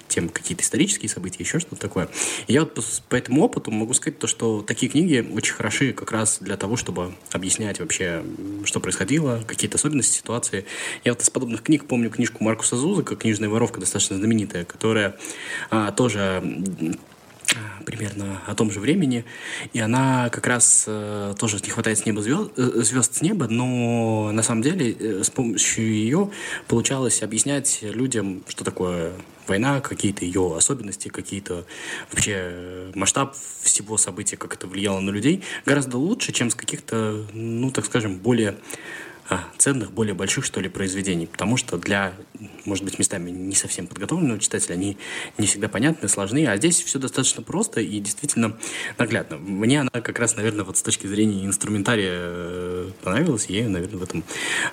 тем 0.08 0.29
какие-то 0.29 0.62
исторические 0.62 1.10
события, 1.10 1.41
еще 1.41 1.58
что-то 1.58 1.82
такое. 1.82 2.08
Я 2.48 2.62
вот 2.62 2.79
по 3.10 3.15
этому 3.15 3.41
опыту 3.41 3.72
могу 3.72 3.96
сказать 3.96 4.20
то, 4.20 4.27
что 4.27 4.62
такие 4.62 4.91
книги 4.91 5.27
очень 5.34 5.56
хороши 5.56 5.94
как 5.94 6.12
раз 6.12 6.38
для 6.41 6.58
того, 6.58 6.75
чтобы 6.75 7.15
объяснять 7.32 7.79
вообще, 7.79 8.24
что 8.65 8.79
происходило, 8.79 9.44
какие-то 9.48 9.77
особенности 9.77 10.18
ситуации. 10.18 10.65
Я 11.03 11.13
вот 11.13 11.24
из 11.24 11.29
подобных 11.32 11.63
книг 11.63 11.86
помню 11.86 12.12
книжку 12.12 12.44
Маркуса 12.44 12.75
Зузака 12.75 13.15
«Книжная 13.15 13.50
воровка», 13.50 13.79
достаточно 13.79 14.18
знаменитая, 14.18 14.63
которая 14.63 15.18
а, 15.72 15.91
тоже 15.91 16.44
примерно 17.86 18.41
о 18.46 18.56
том 18.56 18.72
же 18.72 18.79
времени, 18.79 19.25
и 19.74 19.79
она 19.79 20.29
как 20.29 20.48
раз 20.48 20.86
э, 20.88 21.34
тоже 21.39 21.58
не 21.63 21.70
хватает 21.70 22.00
с 22.00 22.06
неба 22.06 22.22
звезд, 22.22 22.51
э, 22.58 22.82
звезд 22.84 23.15
с 23.15 23.22
неба, 23.22 23.48
но 23.48 24.32
на 24.32 24.44
самом 24.44 24.62
деле 24.62 24.91
э, 24.91 25.24
с 25.24 25.29
помощью 25.29 25.91
ее 25.91 26.32
получалось 26.68 27.24
объяснять 27.24 27.79
людям, 27.82 28.44
что 28.48 28.63
такое 28.63 29.13
война, 29.50 29.82
какие-то 29.82 30.24
ее 30.24 30.56
особенности, 30.56 31.10
какие-то 31.10 31.65
вообще 32.12 32.34
э, 32.36 32.91
масштаб 32.96 33.36
всего 33.62 33.98
события, 33.98 34.38
как 34.38 34.53
это 34.53 34.68
влияло 34.68 35.00
на 35.00 35.10
людей, 35.10 35.44
гораздо 35.65 35.98
лучше, 35.98 36.32
чем 36.32 36.50
с 36.50 36.56
каких-то, 36.56 37.25
ну, 37.34 37.72
так 37.72 37.86
скажем, 37.86 38.18
более 38.18 38.58
ценных, 39.57 39.91
более 39.91 40.13
больших, 40.13 40.45
что 40.45 40.59
ли, 40.59 40.69
произведений. 40.69 41.27
Потому 41.27 41.57
что 41.57 41.77
для, 41.77 42.13
может 42.65 42.83
быть, 42.83 42.98
местами 42.98 43.29
не 43.29 43.55
совсем 43.55 43.88
подготовленного 43.88 44.39
читателя 44.39 44.74
они 44.74 44.98
не 45.38 45.48
всегда 45.48 45.67
понятны, 45.67 46.07
сложны, 46.07 46.45
а 46.48 46.57
здесь 46.57 46.81
все 46.81 47.00
достаточно 47.00 47.43
просто 47.43 47.81
и 47.81 48.00
действительно 48.00 48.57
наглядно. 48.98 49.38
Мне 49.38 49.81
она 49.81 49.89
как 49.91 50.19
раз, 50.19 50.36
наверное, 50.36 50.65
вот 50.65 50.77
с 50.77 50.81
точки 50.81 51.07
зрения 51.07 51.45
инструментария 51.45 52.13
э, 52.13 52.91
понравилась, 53.03 53.45
я 53.48 53.59
ее, 53.59 53.69
наверное, 53.69 54.00
в 54.00 54.03
этом 54.03 54.24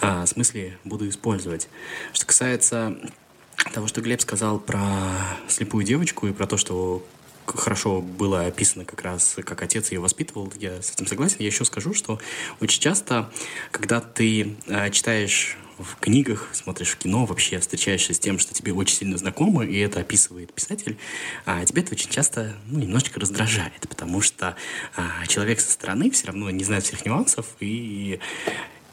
а, 0.00 0.26
смысле 0.26 0.78
буду 0.84 1.08
использовать. 1.08 1.68
Что 2.12 2.26
касается 2.26 2.96
того, 3.72 3.86
что 3.86 4.00
Глеб 4.00 4.20
сказал 4.20 4.58
про 4.58 4.78
слепую 5.48 5.84
девочку 5.84 6.26
и 6.26 6.32
про 6.32 6.46
то, 6.46 6.56
что 6.56 7.04
хорошо 7.46 8.00
было 8.00 8.46
описано 8.46 8.84
как 8.84 9.02
раз, 9.02 9.36
как 9.44 9.62
отец 9.62 9.92
ее 9.92 10.00
воспитывал, 10.00 10.52
я 10.58 10.82
с 10.82 10.92
этим 10.92 11.06
согласен. 11.06 11.36
Я 11.40 11.46
еще 11.46 11.64
скажу, 11.64 11.94
что 11.94 12.20
очень 12.60 12.80
часто, 12.80 13.30
когда 13.70 14.00
ты 14.00 14.56
э, 14.66 14.90
читаешь 14.90 15.56
в 15.78 15.96
книгах, 16.00 16.48
смотришь 16.52 16.90
в 16.90 16.96
кино, 16.96 17.26
вообще 17.26 17.58
встречаешься 17.58 18.14
с 18.14 18.18
тем, 18.18 18.38
что 18.38 18.54
тебе 18.54 18.72
очень 18.72 18.96
сильно 18.96 19.18
знакомо, 19.18 19.64
и 19.64 19.78
это 19.78 20.00
описывает 20.00 20.52
писатель, 20.52 20.96
а 21.44 21.64
тебе 21.64 21.82
это 21.82 21.92
очень 21.92 22.08
часто 22.08 22.56
ну, 22.66 22.78
немножечко 22.78 23.20
раздражает, 23.20 23.86
потому 23.88 24.22
что 24.22 24.56
а, 24.96 25.26
человек 25.26 25.60
со 25.60 25.70
стороны 25.70 26.10
все 26.10 26.28
равно 26.28 26.48
не 26.50 26.64
знает 26.64 26.84
всех 26.84 27.04
нюансов, 27.04 27.46
и 27.60 28.20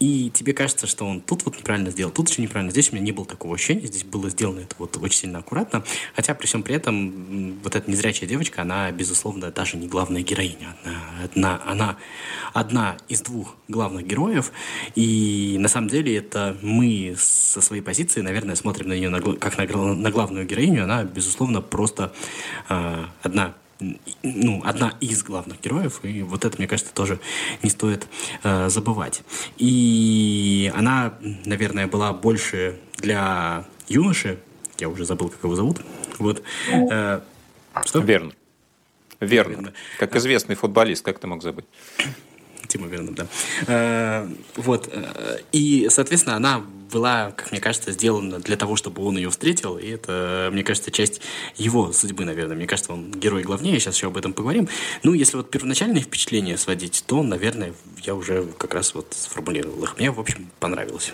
и 0.04 0.30
тебе 0.32 0.52
кажется, 0.52 0.86
что 0.86 1.06
он 1.06 1.22
тут 1.22 1.46
вот 1.46 1.58
неправильно 1.58 1.90
сделал, 1.90 2.12
тут 2.12 2.30
еще 2.30 2.42
неправильно. 2.42 2.72
Здесь 2.72 2.92
у 2.92 2.96
меня 2.96 3.06
не 3.06 3.14
было 3.14 3.26
такого 3.26 3.56
ощущения, 3.56 3.88
здесь 3.88 4.04
было 4.04 4.30
сделано 4.30 4.60
это 4.60 4.76
вот 4.78 4.98
очень 4.98 5.20
сильно 5.20 5.40
аккуратно. 5.40 5.86
Хотя 6.14 6.34
при 6.34 6.46
всем 6.46 6.62
при 6.62 6.76
этом 6.76 7.54
вот 7.64 7.74
эта 7.78 7.90
незрячая 7.90 8.28
девочка, 8.28 8.64
она, 8.64 8.92
безусловно, 8.92 9.50
даже 9.50 9.78
не 9.78 9.88
главная 9.88 10.22
героиня. 10.22 10.76
Она, 10.84 11.00
одна, 11.24 11.62
она 11.66 11.98
одна 12.52 12.98
из 13.08 13.22
двух 13.22 13.56
главных 13.70 14.06
героев. 14.06 14.52
И 14.96 15.56
на 15.58 15.70
самом 15.70 15.88
деле 15.88 16.18
это 16.18 16.58
мы 16.62 17.16
со 17.18 17.62
своей 17.62 17.82
позиции, 17.82 18.20
наверное, 18.20 18.56
смотрим 18.56 18.90
на 18.90 18.94
нее 18.94 19.08
на, 19.08 19.22
как 19.22 19.58
на, 19.58 19.66
на 19.96 20.12
главную 20.12 20.46
героиню. 20.46 20.84
Она, 20.84 21.06
безусловно, 21.06 21.62
просто 21.62 22.12
э, 22.68 23.06
одна 23.22 23.54
ну, 24.24 24.62
одна 24.64 24.94
из 25.02 25.24
главных 25.24 25.62
героев, 25.62 26.00
и 26.04 26.22
вот 26.22 26.46
это, 26.46 26.58
мне 26.58 26.68
кажется, 26.68 26.94
тоже 26.94 27.20
не 27.62 27.70
стоит 27.70 28.08
э, 28.44 28.70
забывать. 28.70 29.24
И 29.58 30.72
она, 30.76 31.14
наверное, 31.46 31.88
была 31.88 32.14
больше 32.14 32.80
для 32.98 33.66
юноши, 33.88 34.40
я 34.80 34.90
уже 34.90 35.06
забыл, 35.06 35.30
как 35.30 35.44
его 35.44 35.56
зовут, 35.56 35.82
вот. 36.20 36.44
Э, 36.72 37.22
что? 37.86 38.00
Верно. 38.00 38.32
Верно. 39.20 39.74
Как 40.00 40.16
известный 40.16 40.56
футболист, 40.56 41.04
как 41.04 41.20
ты 41.20 41.28
мог 41.28 41.42
забыть? 41.42 41.66
Тима 42.68 42.88
Вернер, 42.88 43.14
да. 43.14 43.28
Э, 43.68 44.28
вот. 44.56 44.90
Э, 44.92 45.40
и, 45.52 45.88
соответственно, 45.90 46.36
она 46.36 46.64
была, 46.92 47.32
как 47.32 47.52
мне 47.52 47.60
кажется, 47.60 47.92
сделана 47.92 48.40
для 48.40 48.56
того, 48.56 48.76
чтобы 48.76 49.04
он 49.04 49.18
ее 49.18 49.30
встретил. 49.30 49.78
И 49.78 49.88
это, 49.88 50.50
мне 50.54 50.64
кажется, 50.64 50.92
часть 50.92 51.22
его 51.58 51.92
судьбы, 51.92 52.24
наверное. 52.24 52.56
Мне 52.56 52.68
кажется, 52.68 52.94
он 52.94 53.12
герой 53.12 53.44
главнее. 53.44 53.80
Сейчас 53.80 53.96
еще 53.96 54.08
об 54.08 54.18
этом 54.18 54.34
поговорим. 54.34 54.70
Ну, 55.02 55.14
если 55.14 55.38
вот 55.38 55.50
первоначальные 55.50 56.04
впечатления 56.04 56.58
сводить, 56.58 57.04
то, 57.08 57.24
наверное, 57.24 57.74
я 58.04 58.16
уже 58.16 58.46
как 58.58 58.74
раз 58.76 58.94
вот 58.94 59.08
сформулировал 59.12 59.84
их. 59.84 59.98
Мне, 59.98 60.12
в 60.12 60.20
общем, 60.20 60.50
понравилось. 60.60 61.12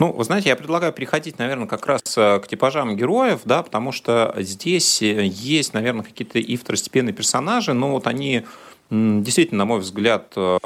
Ну, 0.00 0.12
вы 0.12 0.24
знаете, 0.24 0.48
я 0.48 0.56
предлагаю 0.56 0.92
переходить, 0.92 1.38
наверное, 1.38 1.68
как 1.68 1.86
раз 1.86 2.02
э, 2.16 2.40
к 2.40 2.48
типажам 2.48 2.96
героев, 2.96 3.40
да, 3.44 3.62
потому 3.62 3.92
что 3.92 4.34
здесь 4.38 5.00
есть, 5.00 5.72
наверное, 5.72 6.02
какие-то 6.02 6.40
и 6.40 6.56
второстепенные 6.56 7.12
персонажи, 7.12 7.74
но 7.74 7.92
вот 7.92 8.08
они 8.08 8.44
действительно, 8.90 9.58
на 9.58 9.64
мой 9.64 9.80
взгляд, 9.80 10.32
э, 10.36 10.58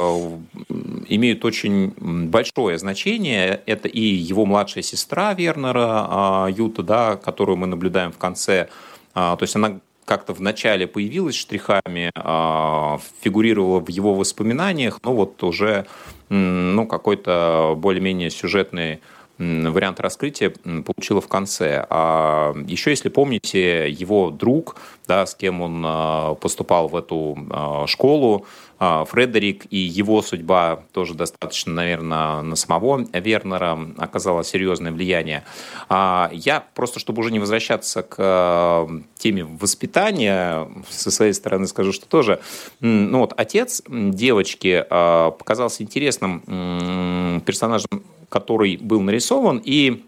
имеют 1.09 1.45
очень 1.45 1.95
большое 1.99 2.79
значение. 2.79 3.61
Это 3.67 3.89
и 3.89 4.01
его 4.01 4.45
младшая 4.47 4.83
сестра 4.83 5.35
Вернера, 5.35 6.07
а, 6.09 6.49
Юта, 6.49 6.83
да, 6.83 7.17
которую 7.17 7.57
мы 7.57 7.67
наблюдаем 7.67 8.13
в 8.13 8.19
конце. 8.19 8.69
А, 9.15 9.37
то 9.37 9.45
есть 9.45 9.57
она 9.57 9.81
как-то 10.05 10.33
в 10.33 10.41
начале 10.41 10.87
появилась 10.87 11.35
штрихами, 11.35 12.11
а, 12.15 12.99
фигурировала 13.21 13.81
в 13.81 13.89
его 13.89 14.15
воспоминаниях, 14.15 15.01
но 15.05 15.15
вот 15.15 15.43
уже 15.43 15.87
ну, 16.31 16.87
какой-то 16.87 17.75
более-менее 17.77 18.31
сюжетный 18.31 19.01
вариант 19.39 20.01
раскрытия 20.01 20.51
получила 20.85 21.21
в 21.21 21.29
конце. 21.29 21.87
А 21.91 22.55
еще, 22.67 22.91
если 22.91 23.09
помните, 23.09 23.89
его 23.89 24.31
друг, 24.31 24.77
да, 25.07 25.27
с 25.27 25.35
кем 25.35 25.63
он 25.63 25.83
а, 25.87 26.35
поступал 26.35 26.89
в 26.89 26.97
эту 26.97 27.39
а, 27.51 27.87
школу, 27.87 28.47
а, 28.79 29.05
Фредерик 29.05 29.67
и 29.71 29.79
его 29.79 30.23
судьба 30.23 30.85
тоже 30.93 31.15
достаточно, 31.15 31.73
наверное, 31.73 32.43
на 32.43 32.57
самого 32.57 33.07
Вернера 33.13 33.79
оказала 33.97 34.45
серьезное 34.45 34.93
влияние. 34.93 35.45
Я 35.91 36.65
просто, 36.75 37.01
чтобы 37.01 37.21
уже 37.21 37.33
не 37.33 37.39
возвращаться 37.39 38.03
к 38.03 38.89
теме 39.17 39.45
воспитания, 39.45 40.69
со 40.89 41.11
своей 41.11 41.33
стороны 41.33 41.67
скажу, 41.67 41.93
что 41.93 42.07
тоже, 42.07 42.41
ну 42.81 43.19
вот 43.21 43.35
отец 43.37 43.83
девочки 43.89 44.85
показался 44.89 45.83
интересным 45.83 47.43
персонажем 47.45 48.03
который 48.29 48.77
был 48.77 49.01
нарисован, 49.01 49.61
и 49.65 50.05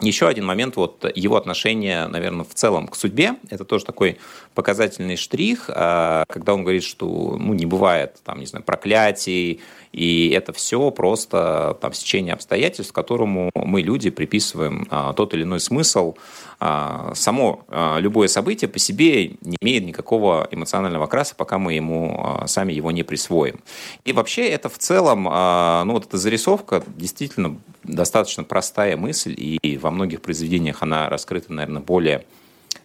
еще 0.00 0.28
один 0.28 0.44
момент, 0.44 0.76
вот 0.76 1.10
его 1.14 1.36
отношение, 1.36 2.06
наверное, 2.06 2.44
в 2.44 2.52
целом 2.52 2.86
к 2.86 2.96
судьбе, 2.96 3.36
это 3.48 3.64
тоже 3.64 3.86
такой 3.86 4.18
показательный 4.54 5.16
штрих, 5.16 5.70
а, 5.72 6.24
когда 6.28 6.52
он 6.52 6.62
говорит, 6.62 6.82
что 6.82 7.36
ну, 7.38 7.54
не 7.54 7.64
бывает, 7.64 8.16
там, 8.22 8.40
не 8.40 8.46
знаю, 8.46 8.62
проклятий, 8.64 9.60
и 9.92 10.30
это 10.30 10.52
все 10.52 10.90
просто 10.90 11.78
там 11.80 11.94
стечение 11.94 12.34
обстоятельств, 12.34 12.92
которому 12.92 13.50
мы, 13.54 13.80
люди, 13.80 14.10
приписываем 14.10 14.86
а, 14.90 15.14
тот 15.14 15.32
или 15.32 15.44
иной 15.44 15.60
смысл. 15.60 16.14
А, 16.58 17.12
само 17.14 17.64
любое 17.98 18.28
событие 18.28 18.68
по 18.68 18.78
себе 18.78 19.28
не 19.40 19.56
имеет 19.60 19.84
никакого 19.84 20.48
эмоционального 20.50 21.04
окраса, 21.04 21.34
пока 21.34 21.58
мы 21.58 21.74
ему 21.74 22.40
сами 22.46 22.72
его 22.72 22.90
не 22.90 23.02
присвоим. 23.02 23.60
И 24.04 24.12
вообще 24.12 24.48
это 24.48 24.68
в 24.68 24.78
целом, 24.78 25.24
ну 25.24 25.92
вот 25.92 26.06
эта 26.06 26.16
зарисовка 26.16 26.82
действительно 26.86 27.58
достаточно 27.84 28.44
простая 28.44 28.96
мысль, 28.96 29.34
и 29.36 29.78
во 29.86 29.92
многих 29.92 30.20
произведениях 30.20 30.82
она 30.82 31.08
раскрыта, 31.08 31.52
наверное, 31.52 31.80
более 31.80 32.24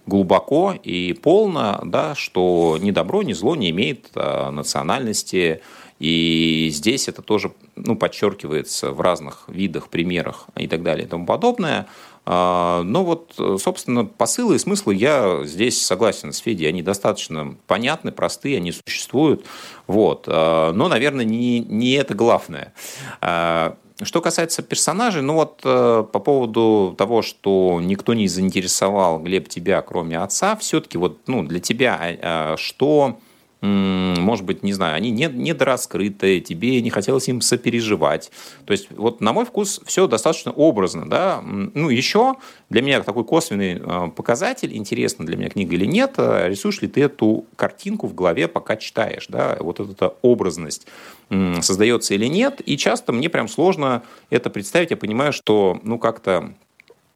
глубоко 0.06 0.74
и 0.84 1.14
полно, 1.14 1.82
да, 1.84 2.14
что 2.16 2.78
ни 2.80 2.92
добро, 2.92 3.24
ни 3.24 3.34
зло 3.34 3.56
не 3.56 3.72
имеет 3.72 4.10
а, 4.16 4.52
национальности, 4.52 5.62
и 6.00 6.70
здесь 6.72 7.08
это 7.08 7.22
тоже 7.22 7.54
ну, 7.76 7.96
подчеркивается 7.96 8.92
в 8.92 9.02
разных 9.02 9.46
видах, 9.48 9.90
примерах 9.90 10.46
и 10.56 10.68
так 10.68 10.84
далее 10.84 11.06
и 11.06 11.10
тому 11.10 11.26
подобное. 11.26 11.88
А, 12.24 12.84
но 12.84 13.04
вот, 13.04 13.34
собственно, 13.60 14.06
посылы 14.06 14.56
и 14.56 14.60
смыслы 14.60 14.94
я 14.94 15.42
здесь 15.44 15.84
согласен 15.84 16.34
с 16.34 16.38
Федей. 16.38 16.70
Они 16.70 16.84
достаточно 16.84 17.56
понятны, 17.66 18.12
простые, 18.12 18.58
они 18.58 18.72
существуют. 18.72 19.46
Вот. 19.88 20.26
А, 20.28 20.72
но, 20.72 20.88
наверное, 20.88 21.26
не, 21.26 21.60
не 21.60 21.94
это 21.94 22.14
главное. 22.14 22.74
Что 24.04 24.22
касается 24.22 24.64
персонажей, 24.64 25.22
ну 25.22 25.34
вот 25.36 25.62
э, 25.64 26.04
по 26.12 26.20
поводу 26.20 26.96
того, 26.98 27.22
что 27.22 27.80
никто 27.82 28.14
не 28.14 28.28
заинтересовал 28.28 29.20
Глеб 29.20 29.48
тебя, 29.48 29.82
кроме 29.82 30.18
отца, 30.18 30.56
все-таки 30.56 30.98
вот 30.98 31.20
ну, 31.28 31.44
для 31.44 31.60
тебя 31.60 32.56
что 32.58 33.18
может 33.62 34.44
быть, 34.44 34.64
не 34.64 34.74
знаю, 34.74 34.96
они 34.96 35.12
не, 35.12 35.28
недораскрыты, 35.28 36.40
тебе 36.40 36.82
не 36.82 36.90
хотелось 36.90 37.28
им 37.30 37.42
сопереживать. 37.42 38.32
То 38.66 38.72
есть, 38.72 38.88
вот 38.92 39.22
на 39.22 39.34
мой 39.34 39.46
вкус, 39.46 39.82
все 39.86 40.08
достаточно 40.08 40.52
образно, 40.52 41.08
да. 41.08 41.42
Ну, 41.44 41.90
еще 41.90 42.36
для 42.70 42.82
меня 42.82 43.04
такой 43.04 43.24
косвенный 43.24 43.80
а, 43.84 44.08
показатель, 44.08 44.76
интересна 44.76 45.26
для 45.26 45.38
меня 45.38 45.50
книга 45.50 45.76
или 45.76 45.86
нет, 45.86 46.16
а, 46.18 46.48
рисуешь 46.48 46.82
ли 46.82 46.88
ты 46.88 47.04
эту 47.04 47.46
картинку 47.56 48.08
в 48.08 48.16
голове, 48.16 48.48
пока 48.48 48.78
читаешь, 48.78 49.28
да, 49.28 49.58
вот 49.60 49.80
эта 49.80 50.16
образность 50.22 50.88
создается 51.62 52.14
или 52.14 52.26
нет, 52.26 52.62
и 52.66 52.78
часто 52.78 53.14
мне 53.14 53.30
прям 53.30 53.48
сложно 53.48 54.04
это 54.30 54.50
представить, 54.50 54.92
я 54.92 54.98
понимаю, 54.98 55.32
что, 55.32 55.80
ну, 55.84 55.98
как-то 55.98 56.54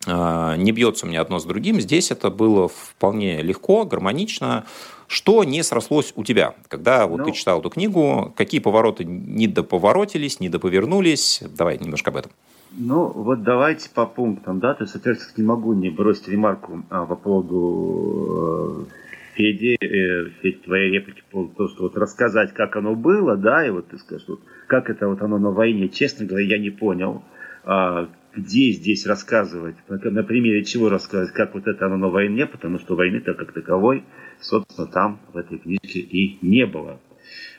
а, 0.08 0.56
не 0.56 0.72
бьется 0.72 1.06
у 1.06 1.10
меня 1.10 1.22
одно 1.22 1.40
с 1.40 1.46
другим. 1.46 1.82
Здесь 1.82 2.12
это 2.12 2.30
было 2.30 2.68
вполне 2.68 3.42
легко, 3.42 3.86
гармонично, 3.86 4.66
что 5.08 5.44
не 5.44 5.64
срослось 5.64 6.14
у 6.16 6.24
тебя, 6.24 6.56
когда 6.68 7.08
вот 7.08 7.20
ну, 7.20 7.26
ты 7.26 7.32
читал 7.32 7.60
эту 7.60 7.70
книгу? 7.70 8.34
Какие 8.36 8.62
повороты 8.62 9.06
не 9.06 9.48
доповоротились, 9.48 10.40
не 10.40 10.50
доповернулись? 10.50 11.44
Давай 11.58 11.78
немножко 11.78 12.12
об 12.12 12.18
этом. 12.18 12.32
Ну, 12.78 13.08
вот 13.08 13.44
давайте 13.44 13.90
по 13.90 14.06
пунктам, 14.06 14.60
да, 14.60 14.74
то 14.74 14.84
есть, 14.84 14.92
соответственно, 14.92 15.34
не 15.38 15.48
могу 15.48 15.74
не 15.74 15.90
бросить 15.90 16.28
ремарку 16.28 16.84
а, 16.90 17.06
по 17.06 17.16
поводу 17.16 18.86
э, 18.90 19.36
Феди, 19.36 19.78
э, 19.80 20.30
Федь, 20.42 20.64
твоей 20.64 20.92
реплики 20.92 21.24
по 21.30 21.38
поводу 21.38 21.56
того, 21.56 21.70
что 21.70 21.84
вот 21.84 21.96
рассказать, 21.96 22.54
как 22.54 22.76
оно 22.76 22.96
было, 22.96 23.38
да, 23.38 23.66
и 23.66 23.70
вот 23.70 23.88
ты 23.88 23.98
скажешь, 23.98 24.28
вот, 24.28 24.42
как 24.68 24.90
это 24.90 25.08
вот 25.08 25.22
оно 25.22 25.38
на 25.38 25.52
войне, 25.52 25.88
честно 25.88 26.26
говоря, 26.26 26.46
я 26.46 26.58
не 26.58 26.70
понял, 26.70 27.24
а, 27.64 28.10
где 28.36 28.72
здесь 28.72 29.06
рассказывать, 29.06 29.76
на 29.88 30.24
примере 30.24 30.64
чего 30.64 30.90
рассказывать, 30.90 31.34
как 31.34 31.54
вот 31.54 31.68
это 31.68 31.86
оно 31.86 31.98
на 31.98 32.10
войне, 32.10 32.46
потому 32.46 32.80
что 32.80 32.96
войны-то 32.96 33.34
как 33.34 33.54
таковой 33.54 34.04
собственно, 34.40 34.88
там 34.88 35.20
в 35.34 35.38
этой 35.38 35.58
книжке 35.58 36.00
и 36.00 36.38
не 36.42 36.66
было. 36.66 37.00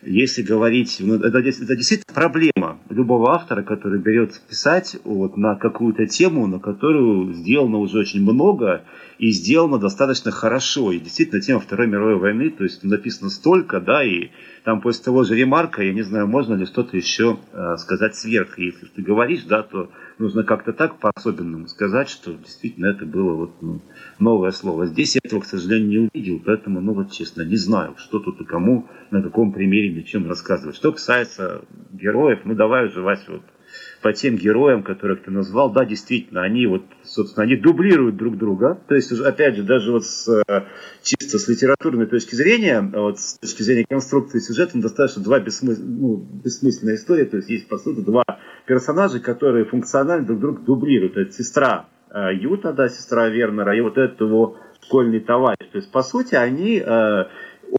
Если 0.02 0.42
говорить, 0.42 0.99
ну, 1.00 1.14
это, 1.14 1.38
это 1.38 1.76
действительно 1.76 2.14
проблема 2.14 2.78
любого 2.89 3.34
автора, 3.34 3.62
который 3.62 4.00
берет 4.00 4.41
писать 4.49 4.97
вот, 5.02 5.36
на 5.36 5.56
какую-то 5.56 6.06
тему, 6.06 6.47
на 6.47 6.60
которую 6.60 7.32
сделано 7.32 7.78
уже 7.78 7.99
очень 7.99 8.23
много 8.23 8.84
и 9.19 9.30
сделано 9.30 9.78
достаточно 9.78 10.30
хорошо. 10.30 10.93
И 10.93 11.00
действительно, 11.00 11.41
тема 11.41 11.60
Второй 11.60 11.89
мировой 11.89 12.17
войны, 12.17 12.50
то 12.50 12.62
есть 12.62 12.84
написано 12.84 13.30
столько, 13.30 13.80
да, 13.80 14.04
и 14.04 14.28
там 14.65 14.80
после 14.80 15.02
того 15.02 15.25
же 15.25 15.34
ремарка, 15.34 15.82
я 15.82 15.93
не 15.93 16.02
знаю, 16.02 16.28
можно 16.28 16.54
ли 16.54 16.67
что-то 16.67 16.97
еще 16.97 17.39
э, 17.52 17.76
сказать 17.78 18.15
сверх. 18.15 18.58
Если 18.58 18.86
ты 18.86 19.02
говоришь, 19.02 19.45
да, 19.45 19.62
то 19.62 19.91
нужно 20.19 20.45
как-то 20.45 20.73
так 20.73 20.99
по-особенному 20.99 21.69
сказать, 21.69 22.09
что 22.09 22.33
действительно 22.33 22.87
это 22.87 23.05
было 23.05 23.35
вот, 23.35 23.50
ну, 23.61 23.81
новое 24.19 24.50
слово. 24.50 24.87
Здесь 24.87 25.15
я 25.15 25.21
этого, 25.25 25.41
к 25.41 25.47
сожалению, 25.47 25.89
не 25.89 26.11
увидел, 26.13 26.41
поэтому, 26.45 26.81
ну 26.81 26.95
вот 26.95 27.13
честно, 27.13 27.43
не 27.43 27.57
знаю, 27.57 27.95
что 27.99 28.19
тут 28.19 28.41
и 28.41 28.45
кому, 28.45 28.89
на 29.11 29.23
каком 29.23 29.52
примере, 29.52 29.93
ни 29.93 30.02
чем 30.02 30.29
рассказывать. 30.29 30.76
Что 30.76 30.93
касается 30.93 31.63
героев, 31.93 32.41
ну 32.45 32.55
давай 32.55 32.87
уже, 32.87 33.02
Вася, 33.02 33.33
вот 33.33 33.43
по 34.02 34.13
тем 34.13 34.37
героям, 34.37 34.83
которых 34.83 35.25
ты 35.25 35.31
назвал, 35.31 35.73
да, 35.73 35.85
действительно, 35.85 36.43
они 36.43 36.67
вот, 36.67 36.85
собственно, 37.02 37.45
они 37.45 37.57
дублируют 37.57 38.17
друг 38.17 38.39
друга. 38.39 38.81
То 38.89 38.95
есть, 38.95 39.11
опять 39.13 39.57
же, 39.57 39.65
даже 39.65 39.91
вот 39.91 40.07
с, 40.07 40.43
э, 40.47 40.65
чисто 41.02 41.39
с 41.39 41.49
литературной 41.49 42.07
точки 42.07 42.35
зрения, 42.35 42.81
вот 42.81 43.19
с 43.19 43.39
точки 43.39 43.63
зрения 43.63 43.87
конструкции 43.89 44.39
сюжета, 44.39 44.79
достаточно 44.79 45.23
два 45.23 45.41
бессмыс... 45.41 45.79
ну, 45.79 46.17
бессмысленные 46.17 46.97
истории. 46.97 47.25
То 47.25 47.39
есть, 47.39 47.49
есть, 47.49 47.69
по 47.69 47.79
сути, 47.79 48.00
два 48.00 48.25
персонажа, 48.67 49.21
которые 49.21 49.65
функционально 49.65 50.26
друг 50.26 50.41
друга 50.41 50.63
дублируют. 50.63 51.17
Это 51.17 51.33
сестра 51.33 51.87
Э, 52.17 52.33
Юта, 52.33 52.73
да, 52.73 52.89
сестра 52.89 53.29
Вернера, 53.29 53.76
и 53.76 53.81
вот 53.83 53.99
этот 53.99 54.21
его 54.23 54.57
школьный 54.83 55.21
товарищ. 55.21 55.69
То 55.71 55.79
есть, 55.79 55.91
по 55.91 56.02
сути, 56.02 56.35
они 56.35 56.79
э, 56.79 57.25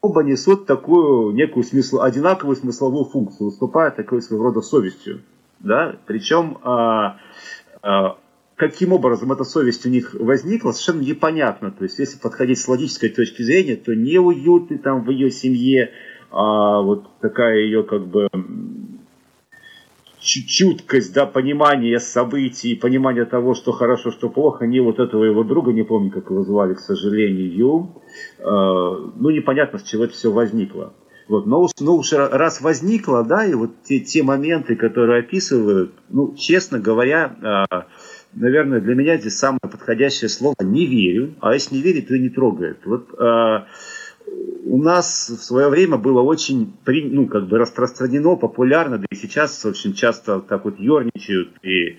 оба 0.02 0.24
несут 0.24 0.68
такую 0.68 1.34
некую 1.34 1.64
смысл, 1.64 2.02
одинаковую 2.02 2.56
смысловую 2.56 3.06
функцию, 3.06 3.48
выступая 3.48 3.90
такой 3.90 4.22
своего 4.22 4.46
рода 4.46 4.62
совестью. 4.62 5.22
Да? 5.60 5.96
Причем 6.06 6.60
э, 6.64 8.14
каким 8.56 8.94
образом 8.94 9.32
эта 9.32 9.44
совесть 9.44 9.88
у 9.88 9.90
них 9.90 10.14
возникла, 10.14 10.72
совершенно 10.72 11.02
непонятно. 11.02 11.72
То 11.72 11.86
есть, 11.86 11.98
если 11.98 12.20
подходить 12.20 12.60
с 12.60 12.68
логической 12.68 13.10
точки 13.10 13.42
зрения, 13.42 13.76
то 13.76 13.96
не 13.96 14.20
уютный 14.20 14.78
там 14.78 15.04
в 15.04 15.10
ее 15.10 15.32
семье, 15.32 15.94
а 16.30 16.82
вот 16.82 17.08
такая 17.22 17.58
ее 17.58 17.84
как 17.84 18.06
бы 18.06 18.28
чуткость, 20.28 21.14
да, 21.14 21.26
понимание 21.26 22.00
событий, 22.00 22.76
понимание 22.76 23.26
того, 23.26 23.54
что 23.54 23.72
хорошо, 23.72 24.12
что 24.12 24.30
плохо, 24.30 24.66
не 24.66 24.80
вот 24.80 25.00
этого 25.00 25.24
его 25.24 25.44
друга, 25.44 25.72
не 25.72 25.84
помню, 25.84 26.12
как 26.12 26.30
его 26.30 26.44
звали, 26.44 26.74
к 26.74 26.80
сожалению, 26.80 27.90
э, 28.40 28.44
ну, 28.44 29.30
непонятно, 29.30 29.80
с 29.80 29.84
чего 29.84 30.04
это 30.06 30.14
все 30.14 30.32
возникло. 30.32 30.94
Вот, 31.28 31.46
но 31.46 31.62
уж, 31.62 31.72
ну 31.80 31.96
уж 31.96 32.14
раз 32.14 32.62
возникло, 32.62 33.24
да, 33.24 33.46
и 33.46 33.54
вот 33.54 33.72
те, 33.84 34.00
те 34.00 34.24
моменты, 34.24 34.76
которые 34.76 35.20
описывают, 35.20 35.92
ну, 36.10 36.36
честно 36.36 36.80
говоря, 36.80 37.66
э, 37.70 37.84
наверное, 38.34 38.80
для 38.80 38.96
меня 38.96 39.18
здесь 39.18 39.38
самое 39.38 39.60
подходящее 39.62 40.30
слово 40.30 40.56
«не 40.62 40.86
верю», 40.86 41.36
а 41.42 41.54
если 41.54 41.76
не 41.76 41.82
верит, 41.82 42.08
то 42.08 42.18
не 42.18 42.30
трогает. 42.30 42.80
Вот 42.86 43.14
э, 43.14 43.66
у 44.70 44.82
нас 44.82 45.30
в 45.30 45.44
свое 45.44 45.70
время 45.70 45.98
было 45.98 46.22
очень 46.22 46.74
ну, 46.86 47.28
как 47.28 47.48
бы 47.48 47.58
распространено, 47.58 48.36
популярно, 48.36 48.98
да 48.98 49.06
и 49.10 49.16
сейчас 49.16 49.66
очень 49.66 49.94
часто 49.94 50.40
так 50.42 50.66
вот 50.66 50.80
ерничают 50.80 51.52
и 51.64 51.98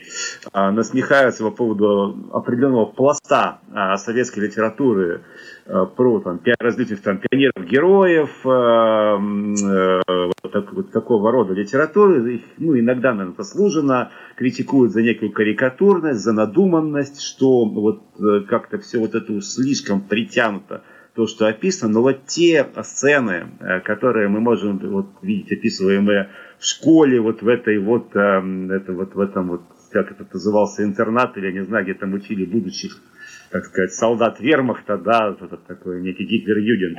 а, 0.53 0.71
насмехаются 0.71 1.45
по 1.45 1.51
поводу 1.51 2.31
определенного 2.33 2.87
пласта 2.87 3.61
а, 3.73 3.97
советской 3.97 4.41
литературы 4.41 5.23
а, 5.67 5.87
про 5.87 6.21
там, 6.21 6.41
различных 6.59 7.03
там, 7.03 7.19
пионеров-героев, 7.19 8.31
а, 8.45 9.17
а, 9.17 10.27
вот, 10.43 10.53
так, 10.53 10.73
вот 10.73 10.93
такого 10.93 11.33
рода 11.33 11.55
литературы. 11.55 12.35
Их, 12.35 12.43
ну, 12.59 12.79
иногда, 12.79 13.13
наверное, 13.13 13.37
заслуженно 13.37 14.11
критикуют 14.37 14.93
за 14.93 15.03
некую 15.03 15.33
карикатурность, 15.33 16.21
за 16.21 16.33
надуманность, 16.33 17.23
что 17.23 17.65
вот 17.65 18.03
э, 18.19 18.41
как-то 18.49 18.79
все 18.79 18.99
вот 18.99 19.15
это 19.15 19.41
слишком 19.41 20.01
притянуто 20.01 20.83
то, 21.19 21.27
что 21.27 21.49
описано, 21.49 21.95
но 21.95 22.03
вот 22.03 22.27
те 22.27 22.65
сцены, 22.85 23.49
э, 23.59 23.81
которые 23.81 24.29
мы 24.29 24.39
можем 24.39 24.79
вот, 24.79 25.07
видеть 25.21 25.51
описываемые 25.51 26.29
в 26.61 26.65
школе, 26.65 27.21
вот 27.21 27.43
в 27.43 27.49
этой 27.49 27.81
вот, 27.81 28.15
эм, 28.15 28.71
это, 28.71 28.93
вот 28.93 29.17
в 29.17 29.19
этом 29.19 29.49
вот 29.49 29.63
как 29.91 30.13
это 30.13 30.25
назывался, 30.33 30.85
интернат, 30.85 31.37
или 31.37 31.47
я 31.47 31.53
не 31.53 31.65
знаю, 31.65 31.83
где 31.83 31.95
там 31.95 32.15
учили 32.15 32.45
будущих 32.45 33.03
так 33.51 33.65
сказать, 33.65 33.93
солдат 33.95 34.39
вермахта, 34.39 34.97
да, 34.97 35.35
это 35.41 35.57
такой 35.57 36.03
некий 36.03 36.25
гитлер-югент, 36.25 36.99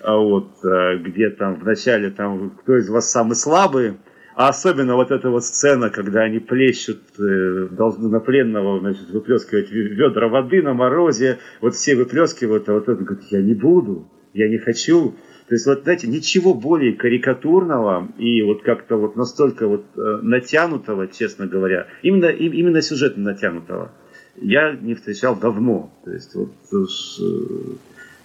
а 0.00 0.16
вот, 0.16 0.64
э, 0.64 0.98
где 0.98 1.30
там 1.30 1.58
вначале 1.58 2.10
там, 2.10 2.50
кто 2.50 2.76
из 2.76 2.88
вас 2.88 3.10
самый 3.10 3.34
слабый, 3.34 3.96
а 4.36 4.48
особенно 4.50 4.96
вот 4.96 5.10
эта 5.10 5.30
вот 5.30 5.46
сцена, 5.46 5.88
когда 5.88 6.20
они 6.20 6.40
плещут, 6.40 7.00
э, 7.18 7.68
должны 7.70 8.10
на 8.10 8.20
пленного, 8.20 8.78
значит, 8.80 9.08
выплескивать 9.08 9.70
ведра 9.70 10.28
воды 10.28 10.60
на 10.60 10.74
морозе, 10.74 11.38
вот 11.62 11.74
все 11.74 11.96
выплескивают, 11.96 12.68
а 12.68 12.74
вот 12.74 12.86
он 12.86 12.96
говорит, 12.96 13.24
я 13.30 13.40
не 13.40 13.54
буду, 13.54 14.06
я 14.34 14.50
не 14.50 14.58
хочу. 14.58 15.14
То 15.48 15.54
есть, 15.54 15.64
вот, 15.64 15.84
знаете, 15.84 16.06
ничего 16.06 16.52
более 16.52 16.92
карикатурного 16.92 18.12
и 18.18 18.42
вот 18.42 18.62
как-то 18.62 18.96
вот 18.96 19.16
настолько 19.16 19.68
вот 19.68 19.86
э, 19.96 20.18
натянутого, 20.20 21.08
честно 21.08 21.46
говоря, 21.46 21.86
именно, 22.02 22.26
именно 22.26 22.82
сюжетно 22.82 23.22
натянутого, 23.22 23.90
я 24.36 24.76
не 24.76 24.94
встречал 24.96 25.34
давно. 25.36 25.90
То 26.04 26.12
есть, 26.12 26.34
вот 26.34 26.52
э, 26.74 26.84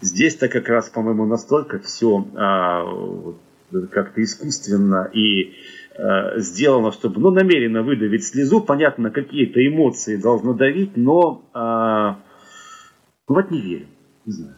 здесь-то 0.01 0.49
как 0.49 0.67
раз, 0.67 0.89
по-моему, 0.89 1.25
настолько 1.25 1.79
все 1.79 2.27
а, 2.35 2.83
вот, 2.83 3.37
как-то 3.91 4.21
искусственно 4.21 5.09
и 5.13 5.53
сделано, 6.37 6.91
чтобы 6.91 7.19
ну, 7.21 7.31
намеренно 7.31 7.83
выдавить 7.83 8.25
слезу. 8.25 8.61
Понятно, 8.61 9.11
какие-то 9.11 9.65
эмоции 9.65 10.15
должно 10.15 10.53
давить, 10.53 10.97
но 10.97 11.43
э, 11.53 12.15
вот 13.27 13.51
не 13.51 13.61
верю. 13.61 13.87
Не 14.25 14.31
знаю. 14.33 14.55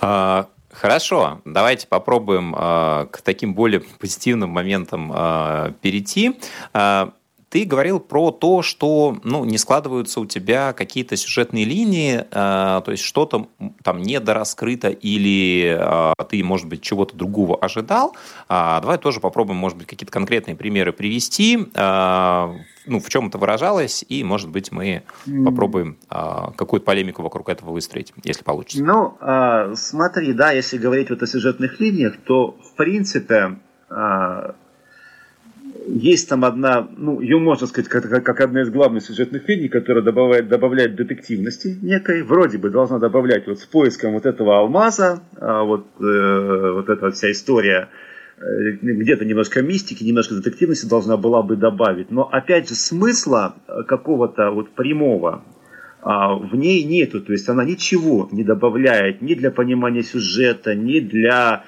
А, 0.00 0.48
хорошо, 0.70 1.40
давайте 1.44 1.88
попробуем 1.88 2.54
э, 2.54 3.06
к 3.10 3.20
таким 3.22 3.54
более 3.54 3.80
позитивным 4.00 4.50
моментам 4.50 5.12
э, 5.12 5.72
перейти. 5.82 6.38
Э, 6.72 7.08
ты 7.56 7.64
говорил 7.64 8.00
про 8.00 8.32
то, 8.32 8.60
что 8.60 9.16
ну, 9.24 9.46
не 9.46 9.56
складываются 9.56 10.20
у 10.20 10.26
тебя 10.26 10.74
какие-то 10.74 11.16
сюжетные 11.16 11.64
линии, 11.64 12.18
э, 12.18 12.24
то 12.30 12.90
есть 12.90 13.02
что-то 13.02 13.48
там 13.82 14.02
недораскрыто 14.02 14.90
или 14.90 15.74
э, 15.74 16.12
ты, 16.28 16.44
может 16.44 16.68
быть, 16.68 16.82
чего-то 16.82 17.16
другого 17.16 17.56
ожидал. 17.56 18.14
А, 18.50 18.78
давай 18.82 18.98
тоже 18.98 19.20
попробуем, 19.20 19.56
может 19.56 19.78
быть, 19.78 19.86
какие-то 19.86 20.12
конкретные 20.12 20.54
примеры 20.54 20.92
привести, 20.92 21.66
э, 21.72 22.54
ну, 22.86 23.00
в 23.00 23.08
чем 23.08 23.28
это 23.28 23.38
выражалось, 23.38 24.04
и, 24.06 24.22
может 24.22 24.50
быть, 24.50 24.70
мы 24.70 25.04
попробуем 25.46 25.96
э, 26.10 26.16
какую-то 26.58 26.84
полемику 26.84 27.22
вокруг 27.22 27.48
этого 27.48 27.70
выстроить, 27.70 28.12
если 28.22 28.44
получится. 28.44 28.84
Ну, 28.84 29.16
э, 29.18 29.72
смотри, 29.76 30.34
да, 30.34 30.52
если 30.52 30.76
говорить 30.76 31.08
вот 31.08 31.22
о 31.22 31.26
сюжетных 31.26 31.80
линиях, 31.80 32.18
то, 32.26 32.50
в 32.50 32.76
принципе, 32.76 33.56
э, 33.88 34.52
есть 35.88 36.28
там 36.28 36.44
одна, 36.44 36.88
ну, 36.96 37.20
ее 37.20 37.38
можно 37.38 37.66
сказать, 37.66 37.88
как, 37.88 38.08
как 38.08 38.40
одна 38.40 38.62
из 38.62 38.70
главных 38.70 39.04
сюжетных 39.04 39.48
линий, 39.48 39.68
которая 39.68 40.02
добавляет, 40.02 40.48
добавляет 40.48 40.96
детективности 40.96 41.78
некой, 41.80 42.22
вроде 42.22 42.58
бы 42.58 42.70
должна 42.70 42.98
добавлять 42.98 43.46
вот 43.46 43.60
с 43.60 43.66
поиском 43.66 44.14
вот 44.14 44.26
этого 44.26 44.58
алмаза, 44.58 45.22
а 45.36 45.62
вот, 45.62 45.86
э, 46.00 46.72
вот 46.74 46.88
эта 46.88 47.10
вся 47.10 47.30
история, 47.30 47.88
э, 48.38 48.72
где-то 48.82 49.24
немножко 49.24 49.62
мистики, 49.62 50.04
немножко 50.04 50.34
детективности 50.34 50.86
должна 50.86 51.16
была 51.16 51.42
бы 51.42 51.56
добавить, 51.56 52.10
но 52.10 52.28
опять 52.28 52.68
же 52.68 52.74
смысла 52.74 53.54
какого-то 53.86 54.50
вот 54.50 54.70
прямого 54.70 55.44
а, 56.02 56.34
в 56.34 56.54
ней 56.54 56.84
нету, 56.84 57.20
то 57.20 57.32
есть 57.32 57.48
она 57.48 57.64
ничего 57.64 58.28
не 58.30 58.44
добавляет 58.44 59.22
ни 59.22 59.34
для 59.34 59.50
понимания 59.50 60.02
сюжета, 60.02 60.74
ни 60.74 61.00
для 61.00 61.64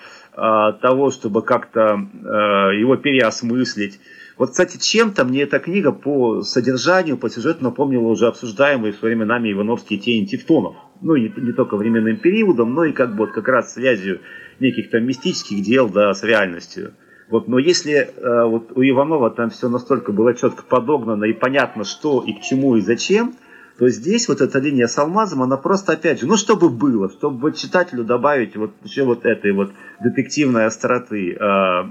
того, 0.81 1.11
чтобы 1.11 1.43
как-то 1.43 1.99
а, 2.25 2.71
его 2.71 2.97
переосмыслить. 2.97 4.01
Вот, 4.37 4.51
кстати, 4.51 4.79
чем-то 4.79 5.25
мне 5.25 5.43
эта 5.43 5.59
книга 5.59 5.91
по 5.91 6.43
содержанию, 6.43 7.17
по 7.17 7.29
сюжету 7.29 7.65
напомнила 7.65 8.07
уже 8.07 8.29
обсуждаемые 8.29 8.93
в 8.93 8.97
свое 8.97 9.17
время 9.17 9.27
нами 9.27 9.53
Ивановские 9.53 9.99
тени 9.99 10.27
Тевтонов. 10.27 10.77
Ну, 11.01 11.17
не, 11.17 11.33
не 11.37 11.53
только 11.53 11.77
временным 11.77 12.19
периодом, 12.19 12.73
но 12.75 12.85
и 12.85 12.93
как 12.93 13.13
бы 13.13 13.27
вот 13.27 13.33
как 13.33 13.49
раз 13.49 13.75
связью 13.75 14.21
неких 14.61 14.91
там 14.91 15.05
мистических 15.05 15.63
дел 15.63 15.89
да, 15.89 16.15
с 16.15 16.23
реальностью. 16.23 16.95
Вот, 17.31 17.49
но 17.49 17.59
если 17.59 17.95
э, 17.95 18.45
вот 18.45 18.73
у 18.77 18.83
Иванова 18.83 19.31
там 19.31 19.51
все 19.51 19.69
настолько 19.69 20.13
было 20.13 20.35
четко 20.35 20.63
подогнано 20.63 21.25
и 21.25 21.33
понятно, 21.33 21.85
что 21.85 22.23
и 22.27 22.33
к 22.33 22.41
чему 22.43 22.77
и 22.77 22.81
зачем– 22.81 23.35
то 23.79 23.89
здесь 23.89 24.29
вот 24.29 24.41
эта 24.41 24.59
линия 24.59 24.89
с 24.89 24.99
алмазом, 24.99 25.43
она 25.43 25.57
просто, 25.57 25.93
опять 25.93 26.21
же, 26.21 26.27
ну, 26.27 26.37
чтобы 26.37 26.69
было, 26.69 27.09
чтобы 27.09 27.39
вот 27.39 27.57
читателю 27.57 28.03
добавить 28.03 28.57
вот 28.57 28.73
еще 28.83 29.05
вот 29.05 29.25
этой 29.25 29.53
вот 29.53 29.71
детективной 30.03 30.67
остроты, 30.67 31.35
э, 31.35 31.85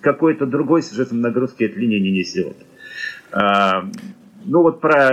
какой-то 0.00 0.46
другой 0.46 0.82
сюжетной 0.82 1.18
нагрузки 1.18 1.64
эта 1.64 1.80
линия 1.80 1.98
не 1.98 2.12
несет. 2.12 2.56
Э, 3.32 3.82
ну, 4.44 4.62
вот 4.62 4.80
про 4.80 5.10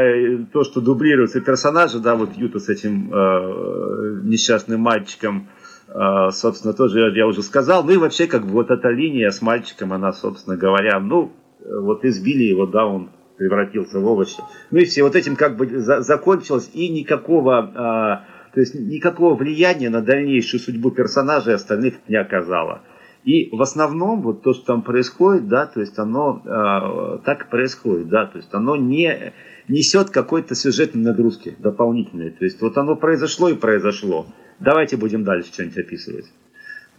то, 0.53 0.63
что 0.63 0.81
дублируются 0.81 1.41
персонажи, 1.41 1.97
да, 1.97 2.15
вот 2.15 2.37
Юта 2.37 2.59
с 2.59 2.69
этим 2.69 3.11
э, 3.11 4.19
несчастным 4.23 4.81
мальчиком, 4.81 5.47
э, 5.87 6.29
собственно, 6.31 6.73
тоже 6.73 7.11
я 7.15 7.25
уже 7.25 7.41
сказал. 7.41 7.83
Ну 7.83 7.91
и 7.93 7.97
вообще, 7.97 8.27
как 8.27 8.45
бы 8.45 8.51
вот 8.51 8.69
эта 8.69 8.89
линия 8.89 9.31
с 9.31 9.41
мальчиком, 9.41 9.93
она, 9.93 10.13
собственно 10.13 10.57
говоря, 10.57 10.99
ну, 10.99 11.31
вот 11.65 12.05
избили 12.05 12.43
его, 12.43 12.67
да, 12.67 12.85
он 12.85 13.09
превратился 13.41 13.99
в 13.99 14.05
овощи. 14.05 14.37
Ну 14.69 14.77
и 14.77 14.85
все, 14.85 15.01
вот 15.01 15.15
этим 15.15 15.35
как 15.35 15.57
бы 15.57 15.67
за, 15.67 16.01
закончилось, 16.01 16.69
и 16.73 16.89
никакого, 16.89 17.71
а, 17.73 18.25
то 18.53 18.59
есть 18.59 18.75
никакого 18.75 19.33
влияния 19.33 19.89
на 19.89 20.01
дальнейшую 20.01 20.59
судьбу 20.59 20.91
персонажей 20.91 21.55
остальных 21.55 21.95
не 22.07 22.17
оказало. 22.17 22.83
И 23.23 23.49
в 23.51 23.59
основном 23.59 24.21
вот 24.21 24.43
то, 24.43 24.53
что 24.53 24.65
там 24.67 24.83
происходит, 24.83 25.47
да, 25.47 25.65
то 25.65 25.79
есть 25.79 25.97
оно 25.97 26.41
э, 26.45 27.19
так 27.25 27.45
и 27.45 27.49
происходит, 27.49 28.09
да, 28.09 28.27
то 28.27 28.37
есть 28.37 28.53
оно 28.53 28.75
не 28.75 29.33
несет 29.67 30.11
какой-то 30.11 30.53
сюжетной 30.53 31.01
нагрузки 31.01 31.55
дополнительной. 31.57 32.29
То 32.29 32.45
есть 32.45 32.61
вот 32.61 32.77
оно 32.77 32.95
произошло 32.95 33.49
и 33.49 33.55
произошло. 33.55 34.27
Давайте 34.59 34.97
будем 34.97 35.23
дальше 35.23 35.51
что-нибудь 35.51 35.77
описывать. 35.77 36.25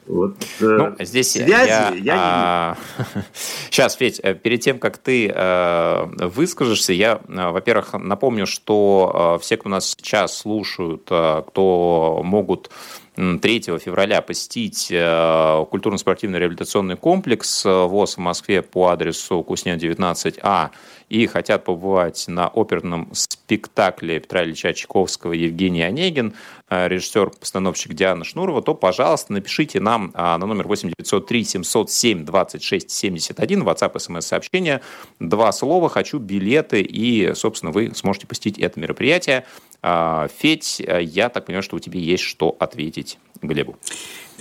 Вот, 0.06 0.36
э, 0.60 0.64
ну, 0.64 0.96
здесь 0.98 1.30
связи 1.30 1.50
я, 1.50 1.94
я 1.94 2.14
а, 2.18 2.76
не 3.14 3.22
Сейчас, 3.70 3.94
Федь, 3.96 4.20
э, 4.22 4.34
перед 4.34 4.60
тем, 4.60 4.78
как 4.78 4.98
ты 4.98 5.28
э, 5.28 6.04
выскажешься, 6.26 6.92
я, 6.92 7.20
э, 7.28 7.50
во-первых, 7.50 7.94
напомню, 7.94 8.46
что 8.46 9.36
э, 9.38 9.42
все, 9.42 9.56
кто 9.56 9.68
нас 9.68 9.90
сейчас 9.90 10.36
слушают, 10.36 11.06
э, 11.10 11.42
кто 11.46 12.20
могут 12.24 12.70
3 13.14 13.60
февраля 13.78 14.22
посетить 14.22 14.88
э, 14.90 15.64
культурно-спортивный 15.70 16.38
реабилитационный 16.38 16.96
комплекс 16.96 17.64
ВОЗ 17.64 18.16
в 18.16 18.20
Москве 18.20 18.62
по 18.62 18.88
адресу 18.88 19.42
Куснен 19.42 19.76
19А 19.76 20.70
и 21.12 21.26
хотят 21.26 21.64
побывать 21.64 22.24
на 22.26 22.48
оперном 22.48 23.10
спектакле 23.12 24.18
Петра 24.18 24.44
Ильича 24.44 24.72
Чайковского 24.72 25.34
«Евгений 25.34 25.82
Онегин», 25.82 26.32
э, 26.70 26.88
режиссер-постановщик 26.88 27.92
Диана 27.92 28.24
Шнурова, 28.24 28.62
то, 28.62 28.74
пожалуйста, 28.74 29.34
напишите 29.34 29.78
нам 29.78 30.10
а, 30.14 30.38
на 30.38 30.46
номер 30.46 30.66
8903 30.68 31.44
707 31.44 32.24
26 32.24 32.90
71, 32.90 33.62
WhatsApp, 33.62 33.98
смс-сообщение, 33.98 34.80
два 35.20 35.52
слова. 35.52 35.90
«хочу 35.90 36.18
билеты», 36.18 36.80
и, 36.80 37.34
собственно, 37.34 37.72
вы 37.72 37.92
сможете 37.94 38.26
посетить 38.26 38.58
это 38.58 38.80
мероприятие. 38.80 39.44
А, 39.82 40.28
Федь, 40.28 40.80
э, 40.80 41.02
я 41.02 41.28
так 41.28 41.46
понимаю, 41.46 41.62
что 41.62 41.76
у 41.76 41.80
тебя 41.80 41.98
есть 41.98 42.22
что 42.22 42.56
ответить 42.58 43.18
Глебу. 43.42 43.76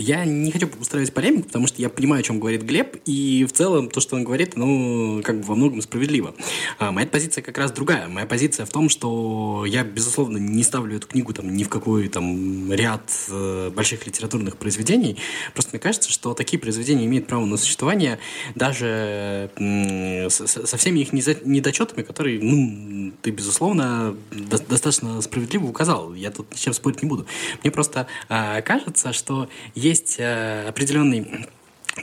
Я 0.02 0.26
не 0.26 0.52
хочу 0.52 0.70
устраивать 0.80 1.14
полемику, 1.14 1.48
потому 1.48 1.68
что 1.68 1.82
я 1.82 1.90
понимаю, 1.90 2.22
о 2.22 2.24
чем 2.24 2.40
говорит 2.40 2.64
Глеб, 2.64 2.98
и 3.06 3.46
в 3.46 3.54
целом 3.54 3.90
то, 3.90 4.00
что 4.00 4.16
он 4.16 4.24
говорит, 4.24 4.56
ну, 4.56 5.22
как 5.24 5.40
бы 5.40 5.44
во 5.44 5.56
многом 5.56 5.82
справедливо. 5.82 6.34
А 6.80 6.92
моя 6.92 7.06
позиция 7.06 7.44
как 7.44 7.58
раз 7.58 7.72
другая. 7.72 8.08
Моя 8.08 8.26
позиция 8.26 8.66
в 8.66 8.70
том, 8.70 8.90
что 8.90 9.64
я, 9.68 9.84
безусловно, 9.84 10.38
не 10.38 10.64
ставлю 10.64 10.98
эту 10.98 11.08
книгу 11.08 11.34
там 11.34 11.54
ни 11.54 11.64
в 11.64 11.70
какой 11.70 12.08
там 12.08 12.74
ряд 12.74 13.12
э, 13.30 13.72
больших 13.76 14.08
литературных 14.08 14.58
произведений. 14.58 15.18
Просто 15.54 15.72
мне 15.74 15.80
кажется, 15.80 16.12
что 16.12 16.34
такие 16.34 16.60
произведения 16.60 17.06
имеют 17.06 17.28
право 17.28 17.46
на 17.46 17.58
существование 17.58 18.18
даже 18.56 19.52
э, 19.56 20.30
со, 20.30 20.48
со 20.48 20.78
всеми 20.78 21.02
их 21.02 21.14
недочетами, 21.14 22.02
которые, 22.02 22.40
ну, 22.42 23.12
ты, 23.22 23.30
безусловно, 23.30 24.16
до, 24.32 24.58
достаточно 24.58 25.22
справедливо 25.22 25.68
указал. 25.68 26.14
Я 26.16 26.32
тут 26.32 26.52
ни 26.52 26.56
с 26.56 26.60
чем 26.60 26.74
спорить 26.74 27.04
не 27.04 27.10
буду. 27.10 27.28
Мне 27.62 27.72
просто 27.72 28.08
э, 28.30 28.62
кажется, 28.64 29.14
что 29.14 29.48
есть 29.76 29.91
э, 30.20 30.68
определенный 30.68 31.48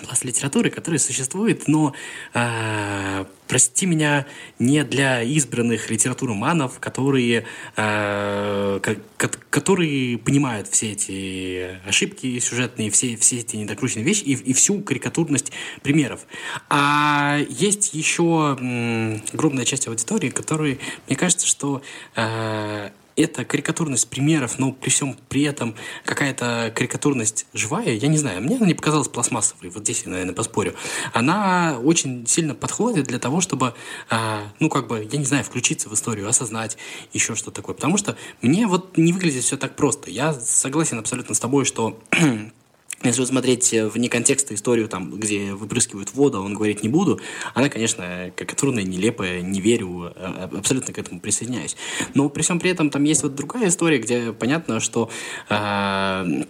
пласт 0.04 0.24
литературы, 0.24 0.70
который 0.70 0.98
существует, 0.98 1.66
но, 1.66 1.94
э, 2.34 3.24
прости 3.46 3.86
меня, 3.86 4.26
не 4.58 4.84
для 4.84 5.22
избранных 5.22 5.90
литературоманов, 5.90 6.78
которые, 6.78 7.46
э, 7.76 8.80
которые 9.50 10.18
понимают 10.18 10.68
все 10.68 10.92
эти 10.92 11.80
ошибки 11.86 12.38
сюжетные, 12.38 12.90
все, 12.90 13.16
все 13.16 13.38
эти 13.38 13.56
недокрученные 13.56 14.04
вещи 14.04 14.22
и, 14.22 14.32
и 14.34 14.52
всю 14.52 14.80
карикатурность 14.80 15.52
примеров. 15.82 16.20
А 16.68 17.38
есть 17.48 17.94
еще 17.94 18.56
м, 18.60 19.22
огромная 19.32 19.64
часть 19.64 19.88
аудитории, 19.88 20.28
которые, 20.28 20.78
мне 21.06 21.16
кажется, 21.16 21.46
что 21.46 21.82
э, 22.14 22.90
эта 23.22 23.44
карикатурность 23.44 24.08
примеров, 24.08 24.58
но 24.58 24.72
при 24.72 24.90
всем 24.90 25.16
при 25.28 25.42
этом 25.42 25.74
какая-то 26.04 26.72
карикатурность 26.74 27.46
живая, 27.52 27.94
я 27.94 28.08
не 28.08 28.18
знаю, 28.18 28.40
мне 28.42 28.56
она 28.56 28.66
не 28.66 28.74
показалась 28.74 29.08
пластмассовой, 29.08 29.70
вот 29.70 29.82
здесь 29.82 30.02
я, 30.04 30.10
наверное, 30.10 30.34
поспорю. 30.34 30.74
Она 31.12 31.78
очень 31.82 32.26
сильно 32.26 32.54
подходит 32.54 33.06
для 33.06 33.18
того, 33.18 33.40
чтобы, 33.40 33.74
а, 34.08 34.42
ну, 34.60 34.68
как 34.68 34.86
бы, 34.86 35.06
я 35.10 35.18
не 35.18 35.24
знаю, 35.24 35.44
включиться 35.44 35.88
в 35.88 35.94
историю, 35.94 36.28
осознать 36.28 36.76
еще 37.12 37.34
что 37.34 37.50
такое. 37.50 37.74
Потому 37.74 37.96
что 37.96 38.16
мне 38.42 38.66
вот 38.66 38.96
не 38.96 39.12
выглядит 39.12 39.44
все 39.44 39.56
так 39.56 39.76
просто. 39.76 40.10
Я 40.10 40.32
согласен 40.32 40.98
абсолютно 40.98 41.34
с 41.34 41.40
тобой, 41.40 41.64
что 41.64 42.00
Если 43.04 43.24
смотреть 43.24 43.72
вне 43.72 44.08
контекста 44.08 44.54
историю, 44.54 44.88
там, 44.88 45.18
где 45.18 45.54
выпрыскивают 45.54 46.12
воду, 46.14 46.42
он 46.42 46.54
говорить 46.54 46.82
не 46.82 46.88
буду, 46.88 47.20
она, 47.54 47.68
конечно, 47.68 48.32
карикатурная, 48.34 48.82
нелепая, 48.82 49.40
не 49.40 49.60
верю, 49.60 50.12
а, 50.16 50.50
а, 50.52 50.58
абсолютно 50.58 50.92
к 50.92 50.98
этому 50.98 51.20
присоединяюсь. 51.20 51.76
Но 52.14 52.28
при 52.28 52.42
всем 52.42 52.58
при 52.58 52.70
этом 52.70 52.90
там 52.90 53.04
есть 53.04 53.22
вот 53.22 53.36
другая 53.36 53.68
история, 53.68 53.98
где 53.98 54.32
понятно, 54.32 54.80
что 54.80 55.10
э, 55.48 56.44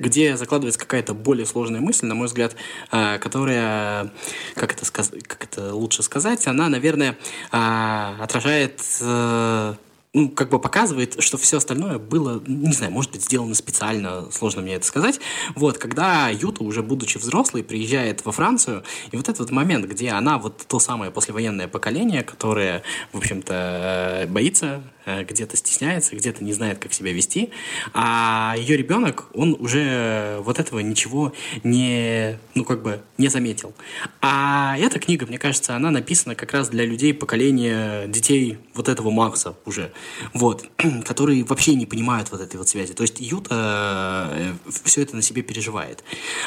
где 0.00 0.36
закладывается 0.36 0.80
какая-то 0.80 1.14
более 1.14 1.46
сложная 1.46 1.80
мысль, 1.80 2.06
на 2.06 2.16
мой 2.16 2.26
взгляд, 2.26 2.56
которая, 2.90 4.10
как 4.56 4.72
это, 4.72 4.84
сказать, 4.84 5.22
как 5.22 5.44
это 5.44 5.72
лучше 5.72 6.02
сказать, 6.02 6.48
она, 6.48 6.68
наверное, 6.68 7.16
отражает 7.52 8.82
э, 9.00 9.74
ну, 10.14 10.28
как 10.28 10.50
бы 10.50 10.58
показывает, 10.58 11.22
что 11.22 11.38
все 11.38 11.56
остальное 11.56 11.98
было, 11.98 12.42
не 12.46 12.72
знаю, 12.72 12.92
может 12.92 13.12
быть, 13.12 13.24
сделано 13.24 13.54
специально, 13.54 14.30
сложно 14.30 14.60
мне 14.60 14.74
это 14.74 14.86
сказать. 14.86 15.20
Вот, 15.54 15.78
когда 15.78 16.28
Юта, 16.28 16.64
уже 16.64 16.82
будучи 16.82 17.16
взрослой, 17.16 17.64
приезжает 17.64 18.24
во 18.24 18.32
Францию, 18.32 18.84
и 19.10 19.16
вот 19.16 19.28
этот 19.28 19.50
момент, 19.50 19.86
где 19.86 20.10
она 20.10 20.38
вот 20.38 20.66
то 20.68 20.78
самое 20.78 21.10
послевоенное 21.10 21.66
поколение, 21.66 22.22
которое, 22.22 22.82
в 23.12 23.18
общем-то, 23.18 24.26
боится 24.28 24.82
Э, 25.01 25.01
где-то 25.06 25.56
стесняется, 25.56 26.16
где-то 26.16 26.44
не 26.44 26.52
знает, 26.52 26.78
как 26.78 26.92
себя 26.92 27.12
вести, 27.12 27.50
а 27.92 28.54
ее 28.56 28.76
ребенок, 28.76 29.26
он 29.34 29.56
уже 29.58 30.38
вот 30.40 30.58
этого 30.58 30.80
ничего 30.80 31.32
не, 31.64 32.38
ну, 32.54 32.64
как 32.64 32.82
бы, 32.82 33.00
не 33.18 33.28
заметил. 33.28 33.74
А 34.20 34.76
эта 34.78 34.98
книга, 34.98 35.26
мне 35.26 35.38
кажется, 35.38 35.74
она 35.76 35.90
написана 35.90 36.34
как 36.34 36.52
раз 36.52 36.68
для 36.68 36.84
людей 36.84 37.14
поколения 37.14 38.06
детей 38.06 38.58
вот 38.74 38.88
этого 38.88 39.10
Макса 39.10 39.54
уже, 39.64 39.92
вот, 40.32 40.68
которые 41.04 41.44
вообще 41.44 41.74
не 41.74 41.86
понимают 41.86 42.30
вот 42.30 42.40
этой 42.40 42.56
вот 42.56 42.68
связи. 42.68 42.94
То 42.94 43.02
есть 43.02 43.20
Юта 43.20 44.28
э, 44.32 44.52
все 44.84 45.02
это 45.02 45.16
на 45.16 45.22
себе 45.22 45.42
переживает. 45.42 46.04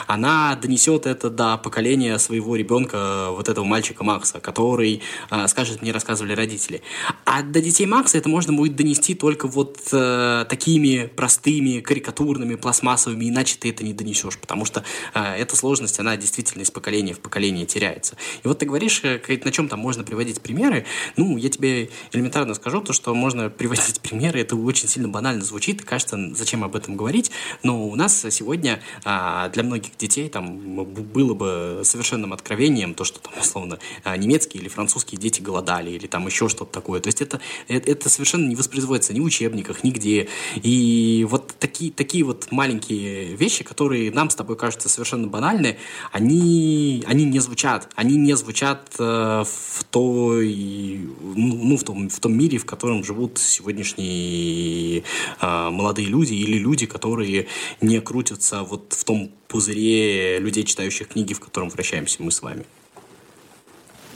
Она 0.07 0.55
донесет 0.55 1.05
это 1.05 1.29
до 1.29 1.57
поколения 1.57 2.17
своего 2.19 2.55
ребенка, 2.55 3.29
вот 3.31 3.49
этого 3.49 3.65
мальчика 3.65 4.03
Макса, 4.03 4.39
который 4.39 5.01
э, 5.31 5.47
скажет, 5.47 5.81
мне 5.81 5.91
рассказывали 5.91 6.33
родители. 6.33 6.81
А 7.25 7.41
до 7.41 7.61
детей 7.61 7.85
Макса 7.85 8.17
это 8.17 8.29
может 8.29 8.44
можно 8.45 8.57
будет 8.57 8.75
донести 8.75 9.15
только 9.15 9.47
вот 9.47 9.79
э, 9.91 10.45
такими 10.47 11.07
простыми, 11.07 11.79
карикатурными, 11.79 12.55
пластмассовыми, 12.55 13.29
иначе 13.29 13.57
ты 13.59 13.69
это 13.69 13.83
не 13.83 13.93
донесешь, 13.93 14.37
потому 14.37 14.65
что 14.65 14.83
э, 15.13 15.35
эта 15.37 15.55
сложность, 15.55 15.99
она 15.99 16.15
действительно 16.15 16.61
из 16.61 16.69
поколения 16.69 17.13
в 17.13 17.19
поколение 17.19 17.65
теряется. 17.65 18.17
И 18.43 18.47
вот 18.47 18.59
ты 18.59 18.65
говоришь, 18.65 19.01
э, 19.03 19.19
на 19.43 19.51
чем 19.51 19.67
там 19.67 19.79
можно 19.79 20.03
приводить 20.03 20.41
примеры, 20.41 20.85
ну, 21.17 21.37
я 21.37 21.49
тебе 21.49 21.89
элементарно 22.11 22.53
скажу, 22.53 22.81
то, 22.81 22.93
что 22.93 23.15
можно 23.15 23.49
приводить 23.61 23.99
примеры, 24.01 24.41
это 24.41 24.55
очень 24.55 24.87
сильно 24.87 25.09
банально 25.09 25.43
звучит, 25.43 25.83
кажется, 25.83 26.17
зачем 26.35 26.63
об 26.63 26.75
этом 26.75 26.95
говорить, 26.95 27.31
но 27.63 27.87
у 27.87 27.95
нас 27.95 28.25
сегодня 28.29 28.79
э, 29.03 29.49
для 29.53 29.63
многих 29.63 29.97
детей 29.97 30.29
там 30.29 30.85
было 30.85 31.33
бы 31.33 31.81
совершенным 31.83 32.31
откровением 32.31 32.93
то, 32.93 33.05
что 33.05 33.19
там, 33.19 33.33
условно, 33.39 33.79
э, 34.03 34.15
немецкие 34.17 34.61
или 34.61 34.69
французские 34.69 35.19
дети 35.19 35.41
голодали, 35.41 35.89
или 35.89 36.05
там 36.05 36.27
еще 36.27 36.47
что-то 36.47 36.71
такое. 36.71 36.99
То 36.99 37.07
есть 37.07 37.21
это, 37.21 37.39
это, 37.67 37.91
это 37.91 38.09
совершенно 38.09 38.34
совершенно 38.35 38.49
не 38.49 38.55
воспроизводится 38.55 39.13
ни 39.13 39.19
в 39.19 39.23
учебниках, 39.23 39.83
нигде. 39.83 40.27
И 40.61 41.25
вот 41.29 41.53
такие, 41.59 41.91
такие 41.91 42.23
вот 42.23 42.51
маленькие 42.51 43.35
вещи, 43.35 43.63
которые 43.63 44.11
нам 44.11 44.29
с 44.29 44.35
тобой 44.35 44.55
кажутся 44.57 44.89
совершенно 44.89 45.27
банальны, 45.27 45.77
они, 46.11 47.03
они 47.07 47.25
не 47.25 47.39
звучат. 47.39 47.89
Они 47.95 48.17
не 48.17 48.35
звучат 48.35 48.95
э, 48.99 49.43
в 49.45 49.83
той, 49.89 51.07
ну, 51.35 51.55
ну, 51.63 51.77
в 51.77 51.83
том, 51.83 52.09
в 52.09 52.19
том 52.19 52.33
мире, 52.33 52.57
в 52.57 52.65
котором 52.65 53.03
живут 53.03 53.37
сегодняшние 53.37 55.03
э, 55.41 55.69
молодые 55.69 56.07
люди 56.07 56.33
или 56.33 56.57
люди, 56.57 56.85
которые 56.85 57.47
не 57.81 58.01
крутятся 58.01 58.63
вот 58.63 58.93
в 58.93 59.03
том 59.03 59.31
пузыре 59.47 60.39
людей, 60.39 60.63
читающих 60.63 61.07
книги, 61.09 61.33
в 61.33 61.39
котором 61.39 61.69
вращаемся 61.69 62.21
мы 62.21 62.31
с 62.31 62.41
вами. 62.41 62.65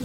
А, 0.00 0.04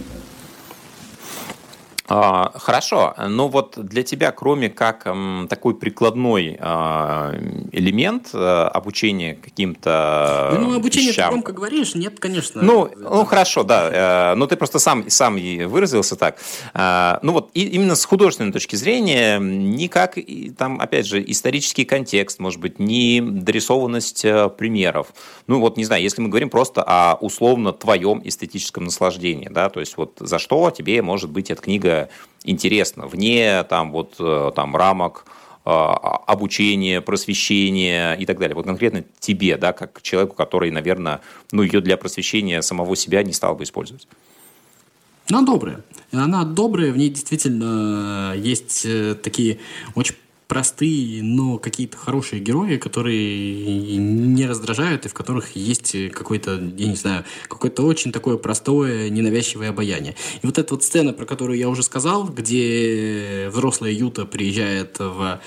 хорошо, 2.08 3.14
но 3.28 3.48
вот 3.48 3.74
для 3.76 4.02
тебя, 4.02 4.30
кроме 4.30 4.70
как 4.70 5.06
такой 5.48 5.74
прикладной 5.74 6.56
а, 6.60 7.34
элемент 7.72 8.30
а, 8.32 8.68
обучения 8.68 9.34
каким-то 9.34 10.56
Ну, 10.58 10.76
обучение 10.76 11.10
вещам... 11.10 11.26
ты 11.26 11.30
громко 11.32 11.52
говоришь, 11.52 11.94
нет, 11.94 12.20
конечно. 12.20 12.62
Ну, 12.62 12.90
ну 12.96 13.24
хорошо, 13.24 13.64
да, 13.64 14.34
но 14.36 14.46
ты 14.46 14.56
просто 14.56 14.78
сам, 14.78 15.08
сам 15.10 15.36
выразился 15.66 16.16
так. 16.16 16.38
Ну 17.22 17.32
вот 17.32 17.50
именно 17.54 17.94
с 17.94 18.04
художественной 18.04 18.52
точки 18.52 18.76
зрения, 18.76 19.38
никак, 19.38 20.18
там, 20.56 20.80
опять 20.80 21.06
же, 21.06 21.22
исторический 21.26 21.84
контекст, 21.84 22.38
может 22.38 22.60
быть, 22.60 22.78
не 22.78 23.20
дорисованность 23.20 24.22
примеров. 24.56 25.08
Ну 25.46 25.60
вот, 25.60 25.76
не 25.76 25.84
знаю, 25.84 26.02
если 26.02 26.22
мы 26.22 26.28
говорим 26.28 26.50
просто 26.50 26.82
о 26.86 27.16
условно 27.20 27.72
твоем 27.72 28.20
эстетическом 28.24 28.84
наслаждении, 28.84 29.48
да, 29.48 29.68
то 29.68 29.80
есть 29.80 29.96
вот 29.96 30.18
за 30.20 30.38
что 30.38 30.70
тебе 30.70 31.02
может 31.02 31.30
быть 31.30 31.50
эта 31.50 31.62
книга 31.62 31.95
интересно, 32.44 33.06
вне 33.06 33.62
там, 33.64 33.92
вот, 33.92 34.16
э, 34.18 34.52
там, 34.54 34.76
рамок 34.76 35.26
э, 35.64 35.70
обучения, 35.70 37.00
просвещения 37.00 38.14
и 38.14 38.26
так 38.26 38.38
далее. 38.38 38.54
Вот 38.54 38.66
конкретно 38.66 39.04
тебе, 39.18 39.56
да, 39.56 39.72
как 39.72 40.00
человеку, 40.02 40.34
который, 40.34 40.70
наверное, 40.70 41.20
ну, 41.52 41.62
ее 41.62 41.80
для 41.80 41.96
просвещения 41.96 42.62
самого 42.62 42.96
себя 42.96 43.22
не 43.22 43.32
стал 43.32 43.56
бы 43.56 43.64
использовать. 43.64 44.06
Она 45.28 45.42
добрая. 45.42 45.82
Она 46.12 46.44
добрая, 46.44 46.92
в 46.92 46.96
ней 46.96 47.10
действительно 47.10 48.34
есть 48.36 48.86
э, 48.86 49.14
такие 49.14 49.58
очень 49.94 50.14
простые, 50.48 51.22
но 51.22 51.58
какие-то 51.58 51.96
хорошие 51.96 52.40
герои, 52.40 52.76
которые 52.76 53.96
не 53.96 54.46
раздражают 54.46 55.06
и 55.06 55.08
в 55.08 55.14
которых 55.14 55.56
есть 55.56 56.12
какой-то, 56.12 56.52
я 56.76 56.86
не 56.86 56.94
знаю, 56.94 57.24
какое-то 57.48 57.82
очень 57.82 58.12
такое 58.12 58.36
простое, 58.36 59.10
ненавязчивое 59.10 59.70
обаяние. 59.70 60.14
И 60.42 60.46
вот 60.46 60.58
эта 60.58 60.74
вот 60.74 60.84
сцена, 60.84 61.12
про 61.12 61.26
которую 61.26 61.58
я 61.58 61.68
уже 61.68 61.82
сказал, 61.82 62.24
где 62.24 63.48
взрослая 63.52 63.90
Юта 63.90 64.24
приезжает 64.24 64.98
в, 64.98 65.40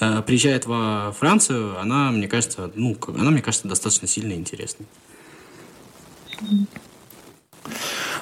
э, 0.00 0.22
приезжает 0.26 0.66
во 0.66 1.14
Францию, 1.18 1.78
она, 1.80 2.10
мне 2.10 2.26
кажется, 2.26 2.70
ну, 2.74 2.96
она, 3.06 3.30
мне 3.30 3.42
кажется, 3.42 3.68
достаточно 3.68 4.08
сильно 4.08 4.32
интересной. 4.32 4.86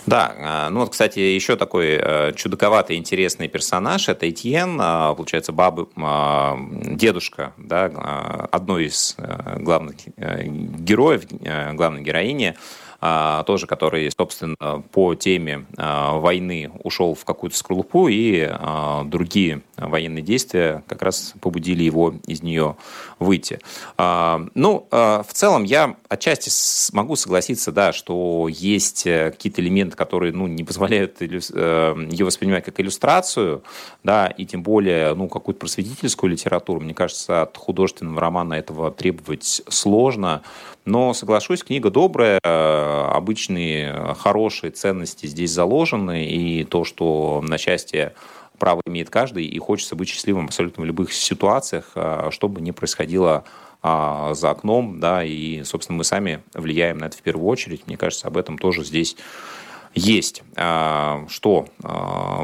Да, 0.09 0.35
а, 0.39 0.71
ну 0.71 0.81
вот, 0.81 0.91
кстати, 0.91 1.19
еще 1.19 1.57
такой 1.57 1.99
э, 2.01 2.33
чудаковатый, 2.35 2.97
интересный 2.97 3.47
персонаж– 3.47 4.09
это 4.09 4.29
Этьен, 4.31 4.79
а, 4.81 5.15
получается, 5.15 5.53
бабы, 5.53 5.87
а, 5.97 6.57
дедушка, 6.83 7.53
да, 7.59 8.49
одной 8.51 8.87
из 8.87 9.17
э, 9.19 9.59
главных 9.59 9.97
э, 10.17 10.45
героев, 10.47 11.25
главной 11.75 12.01
героини– 12.01 12.55
тоже 13.01 13.67
который, 13.69 14.11
собственно, 14.11 14.83
по 14.91 15.15
теме 15.15 15.67
а, 15.77 16.19
войны 16.19 16.71
ушел 16.83 17.15
в 17.15 17.25
какую-то 17.25 17.57
скорлупу, 17.57 18.09
и 18.09 18.45
а, 18.51 19.05
другие 19.05 19.63
военные 19.77 20.23
действия 20.23 20.83
как 20.89 21.03
раз 21.03 21.35
побудили 21.41 21.85
его 21.85 22.15
из 22.27 22.43
нее 22.43 22.77
выйти. 23.21 23.61
Ну, 23.97 24.87
в 24.91 25.27
целом, 25.33 25.63
я 25.63 25.97
отчасти 26.09 26.51
могу 26.93 27.15
согласиться, 27.15 27.71
да, 27.71 27.93
что 27.93 28.49
есть 28.49 29.07
э, 29.07 29.31
какие-то 29.31 29.61
элементы, 29.61 29.97
которые 29.97 30.33
ну, 30.33 30.47
не 30.47 30.65
позволяют 30.65 31.21
ее 31.21 32.25
воспринимать 32.25 32.65
как 32.65 32.81
иллюстрацию, 32.81 33.63
да, 34.03 34.27
и 34.27 34.47
тем 34.47 34.63
более 34.63 35.15
ну, 35.15 35.29
какую-то 35.29 35.61
просветительскую 35.61 36.31
литературу. 36.31 36.81
Мне 36.81 36.95
кажется, 36.95 37.43
от 37.43 37.57
художественного 37.57 38.21
романа 38.21 38.55
этого 38.55 38.91
требовать 38.91 39.63
сложно. 39.69 40.43
Но, 40.85 41.13
соглашусь, 41.13 41.63
книга 41.63 41.91
добрая, 41.91 42.41
э, 42.43 42.88
обычные 42.89 44.15
хорошие 44.19 44.71
ценности 44.71 45.27
здесь 45.27 45.51
заложены, 45.51 46.27
и 46.27 46.65
то, 46.65 46.85
что 46.85 47.43
на 47.47 47.59
счастье 47.59 48.15
право 48.59 48.83
имеет 48.87 49.11
каждый, 49.11 49.45
и 49.45 49.59
хочется 49.59 49.97
быть 49.97 50.09
счастливым 50.09 50.47
абсолютно 50.47 50.83
в 50.83 50.87
любых 50.87 51.13
ситуациях, 51.13 51.93
э, 51.95 52.29
что 52.31 52.49
бы 52.49 52.61
ни 52.61 52.73
происходило 52.73 53.45
а, 53.81 54.35
за 54.35 54.51
окном, 54.51 54.99
да, 54.99 55.23
и, 55.23 55.63
собственно, 55.63 55.99
мы 55.99 56.05
сами 56.05 56.43
влияем 56.53 56.99
на 56.99 57.05
это 57.05 57.17
в 57.17 57.23
первую 57.23 57.47
очередь. 57.47 57.87
Мне 57.87 57.97
кажется, 57.97 58.27
об 58.27 58.37
этом 58.37 58.59
тоже 58.59 58.85
здесь 58.85 59.17
есть 59.95 60.43
а, 60.57 61.25
что 61.29 61.69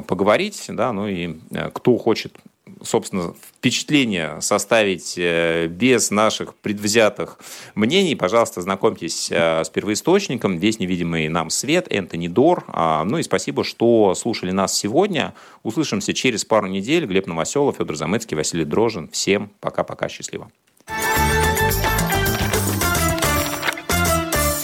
поговорить, 0.07 0.65
да, 0.69 0.93
ну 0.93 1.09
и 1.09 1.37
кто 1.73 1.99
хочет 1.99 2.37
собственно, 2.83 3.35
впечатление 3.59 4.41
составить 4.41 5.15
э, 5.17 5.67
без 5.67 6.11
наших 6.11 6.55
предвзятых 6.55 7.39
мнений, 7.75 8.15
пожалуйста, 8.15 8.61
знакомьтесь 8.63 9.31
с 9.31 9.69
первоисточником 9.71 10.59
«Весь 10.59 10.79
невидимый 10.79 11.29
нам 11.29 11.51
свет» 11.51 11.87
Энтони 11.91 12.29
Дор. 12.29 12.65
А, 12.69 13.05
ну 13.05 13.19
и 13.19 13.23
спасибо, 13.23 13.65
что 13.65 14.15
слушали 14.15 14.51
нас 14.51 14.77
сегодня. 14.77 15.35
Услышимся 15.63 16.13
через 16.15 16.45
пару 16.45 16.67
недель. 16.67 17.07
Глеб 17.07 17.27
Новоселов, 17.27 17.77
Федор 17.77 17.97
Замыцкий, 17.97 18.37
Василий 18.37 18.65
Дрожин. 18.65 19.09
Всем 19.09 19.51
пока-пока, 19.61 20.09
счастливо. 20.09 20.51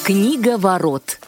Книга 0.04 0.58
ворот. 0.58 1.20